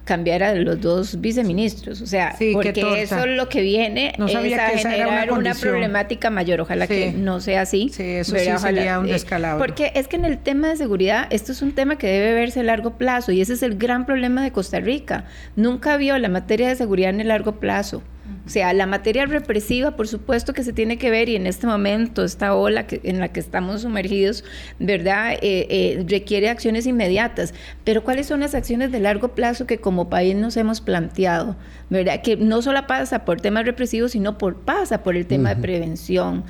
[0.09, 4.71] cambiar a los dos viceministros, o sea, porque eso es lo que viene es a
[4.71, 7.91] generar una, problemática mayor, ojalá que no sea así.
[7.93, 9.63] Sí, eso sí sería un eh, descalabro.
[9.63, 12.61] porque es que en el tema de seguridad, esto es un tema que debe verse
[12.61, 15.27] a largo plazo y ese es el gran problema de Costa Rica.
[15.57, 18.03] Nunca vio la materia de seguridad en el largo plazo.
[18.49, 21.67] O sea, la materia represiva, por supuesto que se tiene que ver y en este
[21.67, 24.43] momento, esta ola que, en la que estamos sumergidos,
[24.79, 25.35] ¿verdad?
[25.35, 27.53] Eh, eh, requiere acciones inmediatas.
[27.85, 31.57] Pero ¿cuáles son las acciones de largo plazo que como país nos hemos planteado?
[31.91, 32.23] ¿Verdad?
[32.23, 36.45] Que no solo pasa por temas represivos, sino por, pasa por el tema de prevención.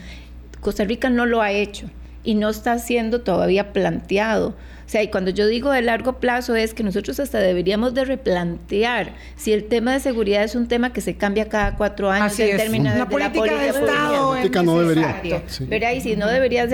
[0.61, 1.91] Costa Rica no lo ha hecho
[2.23, 4.55] y no está siendo todavía planteado.
[4.89, 8.07] O sea, y cuando yo digo de largo plazo es que nosotros hasta deberíamos de
[8.07, 12.33] replantear si el tema de seguridad es un tema que se cambia cada cuatro años
[12.33, 14.29] Así en términos de, política la política de Estado.
[14.31, 15.45] Política no debería.
[15.69, 15.93] ¿verdad?
[15.93, 16.67] Y si no debería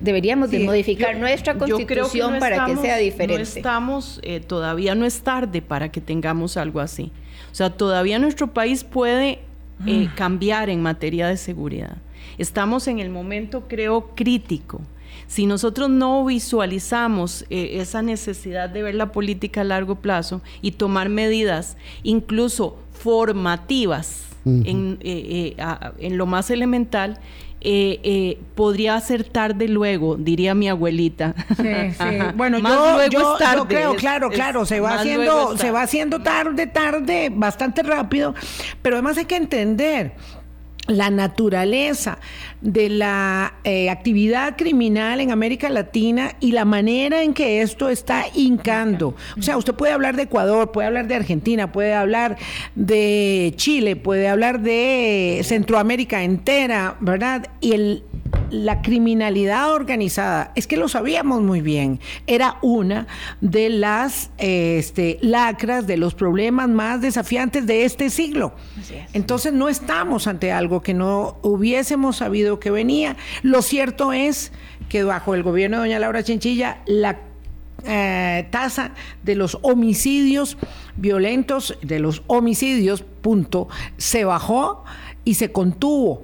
[0.00, 3.36] deberíamos de modificar nuestra constitución para que sea diferente.
[3.36, 7.12] No estamos, eh, todavía no es tarde para que tengamos algo así.
[7.52, 9.40] O sea, todavía nuestro país puede
[9.86, 10.14] eh, ah.
[10.16, 11.98] cambiar en materia de seguridad.
[12.38, 14.80] Estamos en el momento, creo, crítico
[15.26, 20.72] si nosotros no visualizamos eh, esa necesidad de ver la política a largo plazo y
[20.72, 25.64] tomar medidas, incluso formativas, en, eh, eh,
[25.98, 27.18] en, lo más elemental,
[28.54, 31.34] podría ser tarde luego, diría mi abuelita.
[31.56, 32.18] Sí, sí.
[32.36, 37.82] Bueno, yo, yo, creo, claro, claro, se va haciendo, se va haciendo tarde, tarde, bastante
[37.82, 38.34] rápido,
[38.82, 40.12] pero además hay que entender
[40.86, 42.18] la naturaleza
[42.60, 48.24] de la eh, actividad criminal en América Latina y la manera en que esto está
[48.34, 49.14] hincando.
[49.38, 52.36] O sea, usted puede hablar de Ecuador, puede hablar de Argentina, puede hablar
[52.74, 57.48] de Chile, puede hablar de Centroamérica entera, ¿verdad?
[57.60, 58.02] Y el
[58.50, 63.06] la criminalidad organizada, es que lo sabíamos muy bien, era una
[63.40, 68.54] de las este, lacras, de los problemas más desafiantes de este siglo.
[69.12, 73.16] Entonces no estamos ante algo que no hubiésemos sabido que venía.
[73.42, 74.52] Lo cierto es
[74.88, 77.18] que bajo el gobierno de doña Laura Chinchilla, la
[77.86, 78.92] eh, tasa
[79.22, 80.56] de los homicidios
[80.96, 83.68] violentos, de los homicidios, punto,
[83.98, 84.84] se bajó
[85.24, 86.22] y se contuvo.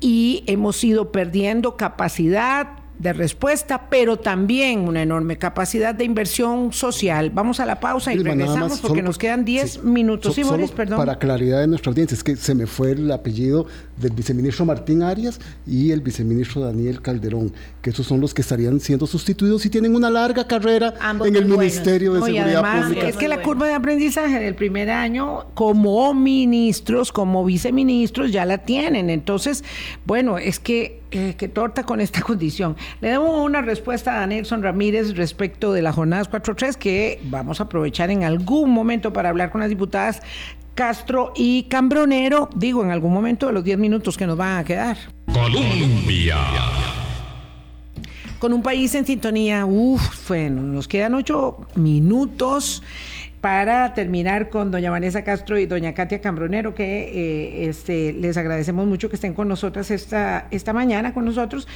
[0.00, 7.30] Y hemos ido perdiendo capacidad, de respuesta, pero también una enorme capacidad de inversión social.
[7.30, 10.34] Vamos a la pausa y regresamos porque nos quedan 10 minutos.
[10.34, 10.98] sí, Boris, perdón.
[10.98, 15.02] Para claridad de nuestra audiencia, es que se me fue el apellido del viceministro Martín
[15.02, 19.70] Arias y el viceministro Daniel Calderón, que esos son los que estarían siendo sustituidos y
[19.70, 20.92] tienen una larga carrera
[21.24, 23.08] en el Ministerio de Seguridad Pública.
[23.08, 28.58] Es que la curva de aprendizaje del primer año, como ministros, como viceministros, ya la
[28.58, 29.08] tienen.
[29.08, 29.64] Entonces,
[30.04, 32.76] bueno, es que eh, que torta con esta condición.
[33.00, 37.64] Le damos una respuesta a Nelson Ramírez respecto de las jornadas 4-3 que vamos a
[37.64, 40.22] aprovechar en algún momento para hablar con las diputadas
[40.74, 44.64] Castro y Cambronero, digo, en algún momento de los 10 minutos que nos van a
[44.64, 44.96] quedar.
[45.32, 46.38] Colombia.
[48.38, 52.82] Con un país en sintonía, uff, bueno, nos quedan 8 minutos
[53.40, 58.86] para terminar con doña Vanessa Castro y doña Katia Cambronero, que eh, este, les agradecemos
[58.86, 61.66] mucho que estén con nosotras esta, esta mañana, con nosotros,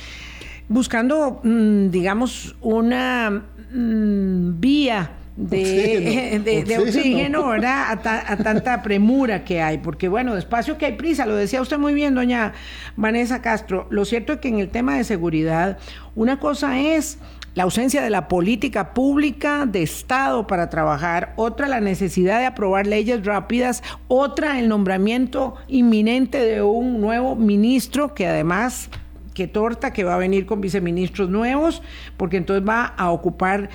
[0.68, 7.98] buscando, mm, digamos, una mm, vía de oxígeno, ¿verdad?
[8.04, 11.94] A, tanta premura que hay, porque bueno, despacio que hay prisa, lo decía usted muy
[11.94, 12.52] bien, doña
[12.96, 13.86] Vanessa Castro.
[13.90, 15.78] Lo cierto es que en el tema de seguridad,
[16.14, 17.18] una cosa es
[17.54, 22.86] la ausencia de la política pública de Estado para trabajar, otra la necesidad de aprobar
[22.86, 28.90] leyes rápidas, otra el nombramiento inminente de un nuevo ministro que además
[29.34, 31.82] que torta que va a venir con viceministros nuevos,
[32.16, 33.68] porque entonces va a ocupar,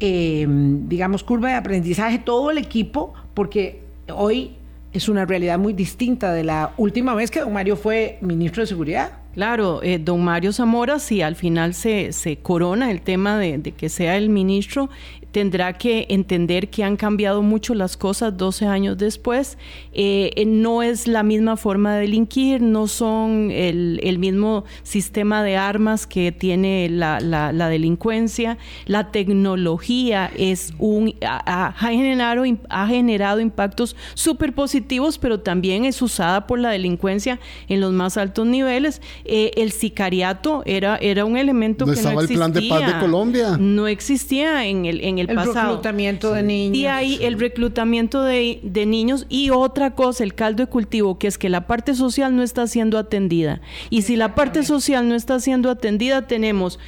[0.00, 3.80] eh, digamos, curva de aprendizaje todo el equipo, porque
[4.12, 4.56] hoy
[4.92, 8.66] es una realidad muy distinta de la última vez que don Mario fue ministro de
[8.66, 9.23] Seguridad.
[9.34, 13.72] Claro, eh, don Mario Zamora, si al final se, se corona el tema de, de,
[13.72, 14.90] que sea el ministro,
[15.34, 19.58] tendrá que entender que han cambiado mucho las cosas 12 años después.
[19.92, 25.42] Eh, eh, no es la misma forma de delinquir, no son el, el mismo sistema
[25.42, 28.58] de armas que tiene la, la, la delincuencia.
[28.86, 36.00] La tecnología es un, ha, ha generado, ha generado impactos súper positivos, pero también es
[36.00, 39.02] usada por la delincuencia en los más altos niveles.
[39.24, 42.34] Eh, el sicariato era, era un elemento ¿No que no existía.
[42.34, 43.56] el plan de paz de Colombia?
[43.58, 45.68] No existía en el, en el el pasado.
[45.68, 46.76] reclutamiento de niños.
[46.76, 51.26] Y ahí el reclutamiento de, de, niños y otra cosa, el caldo de cultivo, que
[51.26, 53.60] es que la parte social no está siendo atendida.
[53.90, 56.78] Y si la parte social no está siendo atendida, tenemos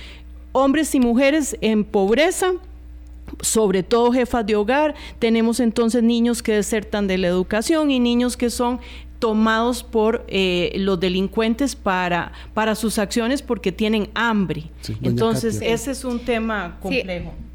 [0.52, 2.52] hombres y mujeres en pobreza,
[3.40, 8.36] sobre todo jefas de hogar, tenemos entonces niños que desertan de la educación y niños
[8.36, 8.80] que son
[9.18, 14.64] tomados por eh, los delincuentes para, para sus acciones porque tienen hambre.
[14.80, 15.74] Sí, entonces, Katia.
[15.74, 17.34] ese es un tema complejo.
[17.36, 17.45] Sí.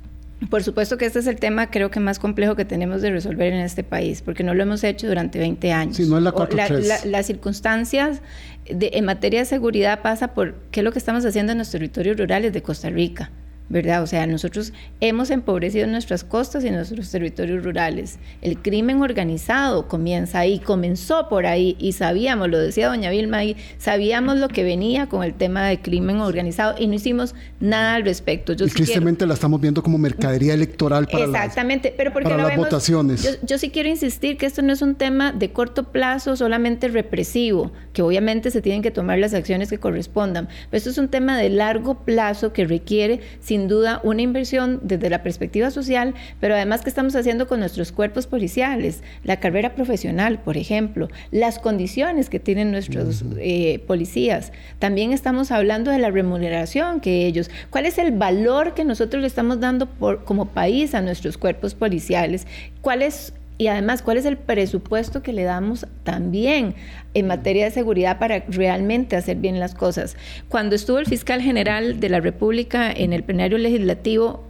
[0.49, 3.53] Por supuesto que este es el tema creo que más complejo que tenemos de resolver
[3.53, 5.97] en este país, porque no lo hemos hecho durante 20 años.
[5.97, 8.21] Sí, no es la 4 la, la, Las circunstancias
[8.69, 11.69] de, en materia de seguridad pasa por qué es lo que estamos haciendo en los
[11.69, 13.29] territorios rurales de Costa Rica.
[13.72, 14.03] ¿Verdad?
[14.03, 18.19] O sea, nosotros hemos empobrecido nuestras costas y nuestros territorios rurales.
[18.41, 23.55] El crimen organizado comienza ahí, comenzó por ahí y sabíamos, lo decía doña Vilma ahí,
[23.78, 28.03] sabíamos lo que venía con el tema del crimen organizado y no hicimos nada al
[28.03, 28.53] respecto.
[28.53, 29.30] Yo y sí tristemente quiero...
[29.30, 33.24] la estamos viendo como mercadería electoral para Exactamente, las, pero porque para las vemos, votaciones.
[33.24, 36.89] Yo, yo sí quiero insistir que esto no es un tema de corto plazo solamente
[36.89, 41.07] represivo, que obviamente se tienen que tomar las acciones que correspondan, pero esto es un
[41.07, 46.16] tema de largo plazo que requiere sin sin duda una inversión desde la perspectiva social,
[46.39, 51.59] pero además que estamos haciendo con nuestros cuerpos policiales, la carrera profesional, por ejemplo, las
[51.59, 54.51] condiciones que tienen nuestros eh, policías.
[54.80, 59.28] También estamos hablando de la remuneración que ellos, cuál es el valor que nosotros le
[59.28, 62.47] estamos dando por, como país a nuestros cuerpos policiales,
[62.82, 66.76] cuál es y además cuál es el presupuesto que le damos también
[67.14, 70.18] en materia de seguridad para realmente hacer bien las cosas.
[70.49, 74.43] Cuando estuvo el fiscal general de la República en el plenario legislativo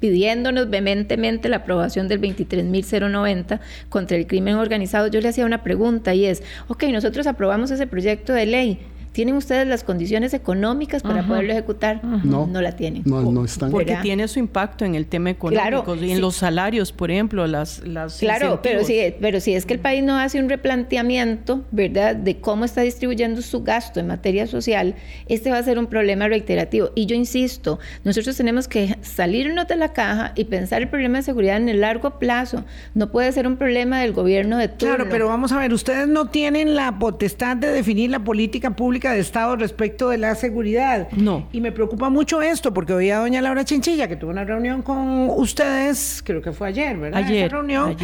[0.00, 6.14] pidiéndonos vehementemente la aprobación del 23.090 contra el crimen organizado, yo le hacía una pregunta
[6.14, 8.80] y es, ok, nosotros aprobamos ese proyecto de ley,
[9.14, 12.04] ¿tienen ustedes las condiciones económicas para poderlo ejecutar?
[12.24, 13.04] No, no la tienen.
[13.06, 13.70] No, no están.
[13.70, 17.86] Porque tiene su impacto en el tema económico y en los salarios, por ejemplo, las,
[17.86, 22.16] las Claro, pero si, pero si es que el país no hace un replanteamiento, ¿verdad?,
[22.16, 24.96] de cómo está distribuyendo su gasto en materia social,
[25.28, 26.90] este va a ser un problema reiterativo.
[26.96, 31.22] Y yo insisto, nosotros tenemos que salirnos de la caja y pensar el problema de
[31.22, 32.64] seguridad en el largo plazo.
[32.94, 34.96] No puede ser un problema del gobierno de turno.
[34.96, 39.03] Claro, pero vamos a ver, ustedes no tienen la potestad de definir la política pública
[39.12, 41.08] de Estado respecto de la seguridad.
[41.12, 41.48] No.
[41.52, 44.82] Y me preocupa mucho esto, porque hoy a doña Laura Chinchilla, que tuvo una reunión
[44.82, 47.22] con ustedes, creo que fue ayer, ¿verdad?
[47.24, 47.46] Ayer.
[47.46, 47.96] Esa reunión,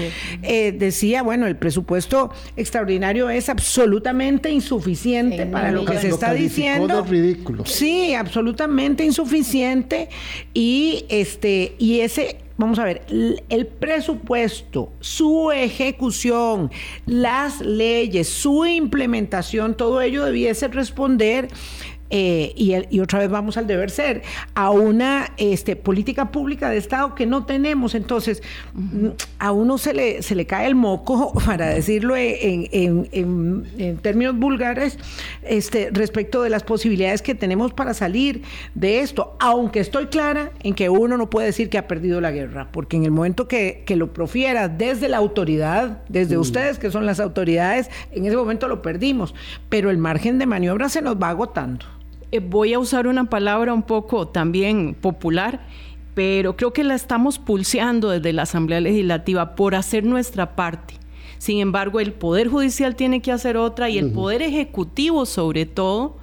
[0.42, 7.04] eh, decía, bueno, el presupuesto extraordinario es absolutamente insuficiente para lo que se está diciendo.
[7.04, 7.64] ridículo.
[7.66, 10.08] Sí, absolutamente insuficiente.
[10.54, 13.02] Y este, y ese vamos a ver,
[13.48, 16.70] el presupuesto, su ejecución,
[17.06, 21.48] las leyes, su implementación, todo ello debiese responder
[22.10, 24.22] eh, y, otra vez vamos al deber ser,
[24.54, 27.94] a una este, política pública de Estado que no tenemos.
[27.94, 28.42] Entonces,
[29.38, 34.98] a uno se le, se le cae el moco, para decirlo en, en, términos vulgares,
[35.42, 38.42] este, respecto de las posibilidades que tenemos para salir
[38.74, 42.30] de esto, aunque estoy clara en que uno no puede decir que ha perdido la
[42.30, 46.40] guerra, porque en el momento que, que lo profiera desde la autoridad, desde mm.
[46.40, 49.34] ustedes que son las autoridades, en ese momento lo perdimos,
[49.68, 51.99] pero el margen de maniobra se nos va agotando.
[52.32, 55.66] Eh, voy a usar una palabra un poco también popular,
[56.14, 60.94] pero creo que la estamos pulseando desde la Asamblea Legislativa por hacer nuestra parte.
[61.38, 66.18] Sin embargo, el Poder Judicial tiene que hacer otra y el Poder Ejecutivo sobre todo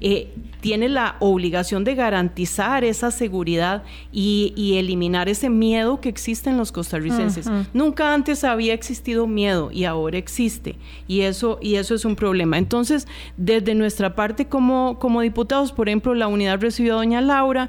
[0.00, 0.32] eh,
[0.62, 3.82] tiene la obligación de garantizar esa seguridad
[4.12, 7.50] y, eliminar ese miedo que existe en los costarricenses.
[7.74, 10.76] Nunca antes había existido miedo y ahora existe.
[11.08, 12.58] Y eso, y eso es un problema.
[12.58, 17.68] Entonces, desde nuestra parte como, como diputados, por ejemplo, la unidad recibió a doña Laura.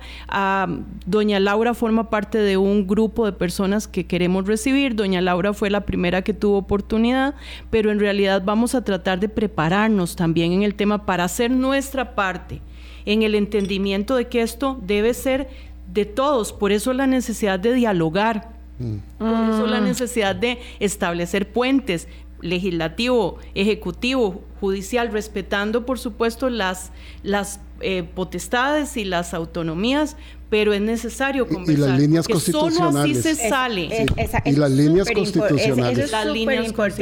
[1.07, 4.93] doña Laura forma parte de un grupo de personas que queremos recibir.
[4.93, 7.33] Doña Laura fue la primera que tuvo oportunidad,
[7.71, 12.13] pero en realidad vamos a tratar de prepararnos también en el tema para hacer nuestra
[12.13, 12.61] parte
[13.05, 15.49] en el entendimiento de que esto debe ser
[15.93, 18.49] de todos, por eso la necesidad de dialogar,
[18.79, 18.95] mm.
[19.19, 22.07] por eso la necesidad de establecer puentes
[22.41, 30.15] legislativo, ejecutivo, judicial, respetando por supuesto las, las eh, potestades y las autonomías,
[30.53, 31.87] pero es necesario conversar.
[31.87, 32.77] Y, las líneas constitucionales.
[32.77, 34.05] Solo así se sale.
[34.45, 36.11] y las líneas constitucionales.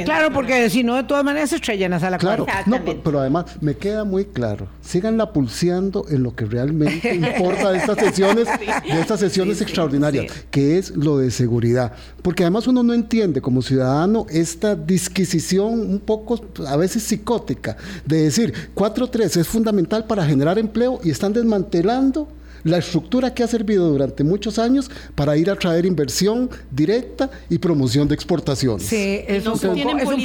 [0.05, 3.45] claro, porque si no, de todas maneras se estrellan a la Claro, no, pero además
[3.59, 4.67] me queda muy claro.
[4.81, 10.77] Síganla pulseando en lo que realmente importa de estas sesiones, de estas sesiones extraordinarias, que
[10.77, 11.91] es lo de seguridad.
[12.21, 17.50] Porque además uno no entiende como ciudadano esta disquisición un poco a veces psicótica
[18.05, 22.27] de decir 4.3 es fundamental para generar empleo y están desmantelando
[22.63, 27.57] la estructura que ha servido durante muchos años para ir a traer inversión directa y
[27.57, 28.85] promoción de exportaciones.
[28.85, 29.59] Sí, es, un,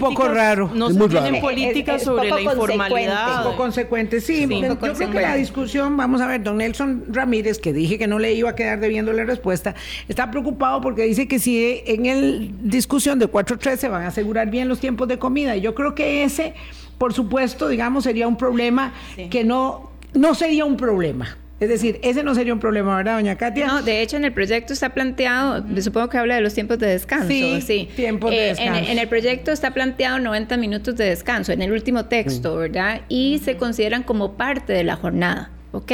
[0.00, 0.70] poco, raro.
[0.74, 3.38] No es se tienen políticas sobre la informalidad.
[3.38, 4.46] Un poco consecuente, sí.
[4.48, 8.18] yo creo que la discusión, vamos a ver, don Nelson Ramírez, que dije que no
[8.18, 9.74] le iba a quedar debiendo la respuesta,
[10.08, 14.50] está preocupado porque dice que si en el discusión de 4.3 se van a asegurar
[14.50, 15.56] bien los tiempos de comida.
[15.56, 16.54] Y yo creo que ese,
[16.98, 18.92] por supuesto, digamos, sería un problema
[19.30, 23.36] que no, no sería un problema es decir, ese no sería un problema, ¿verdad, doña
[23.36, 23.66] Katia?
[23.66, 26.88] No, de hecho en el proyecto está planteado, supongo que habla de los tiempos de
[26.88, 27.28] descanso.
[27.28, 27.88] Sí, sí.
[27.96, 28.80] tiempos de descanso.
[28.82, 33.02] Eh, en, el proyecto está planteado 90 minutos de descanso, en el último texto, ¿verdad?
[33.08, 35.92] Y se consideran como parte de la jornada, ¿ok?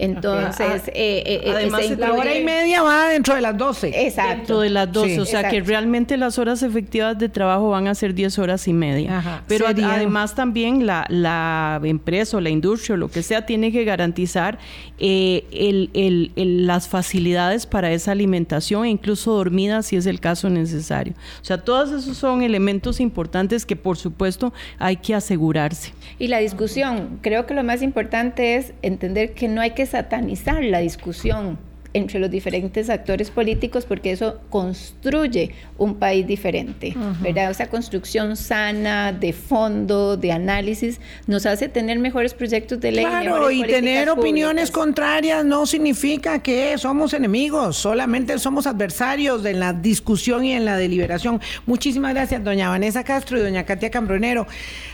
[0.00, 4.06] Entonces, eh, eh, eh, además, la hora y media va dentro de las 12.
[4.06, 4.36] Exacto.
[4.36, 7.94] Dentro de las 12, o sea que realmente las horas efectivas de trabajo van a
[7.94, 9.42] ser 10 horas y media.
[9.46, 13.84] Pero además también la, la, empresa o la industria o lo que sea tiene que
[13.84, 14.58] garantizar
[14.98, 21.12] el, el, las facilidades para esa alimentación e incluso dormida si es el caso necesario.
[21.42, 25.92] O sea, todos esos son elementos importantes que por supuesto hay que asegurarse.
[26.18, 30.62] Y la discusión, creo que lo más importante es entender que no hay que satanizar
[30.64, 31.58] la discusión
[31.92, 37.50] entre los diferentes actores políticos porque eso construye un país diferente, ¿verdad?
[37.50, 43.04] Esa construcción sana, de fondo, de análisis, nos hace tener mejores proyectos de ley.
[43.04, 49.72] Claro, y tener opiniones contrarias no significa que somos enemigos, solamente somos adversarios de la
[49.72, 51.40] discusión y en la deliberación.
[51.66, 54.46] Muchísimas gracias, doña Vanessa Castro y doña Katia Cambronero.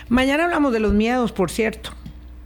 [0.09, 1.91] Mañana hablamos de los miedos, por cierto.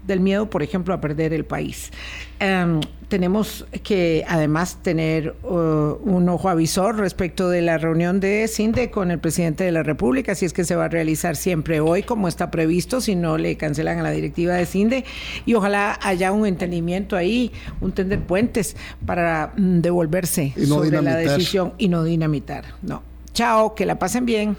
[0.05, 1.91] Del miedo, por ejemplo, a perder el país.
[2.39, 8.89] Em, tenemos que además tener uh, un ojo avisor respecto de la reunión de CINDE
[8.89, 12.03] con el presidente de la República, si es que se va a realizar siempre hoy
[12.03, 15.05] como está previsto, si no le cancelan a la directiva de CINDE,
[15.45, 21.73] y ojalá haya un entendimiento ahí, un tender puentes para mm, devolverse sobre la decisión
[21.77, 22.63] y no dinamitar.
[22.81, 23.03] No.
[23.33, 24.55] Chao, que la pasen bien.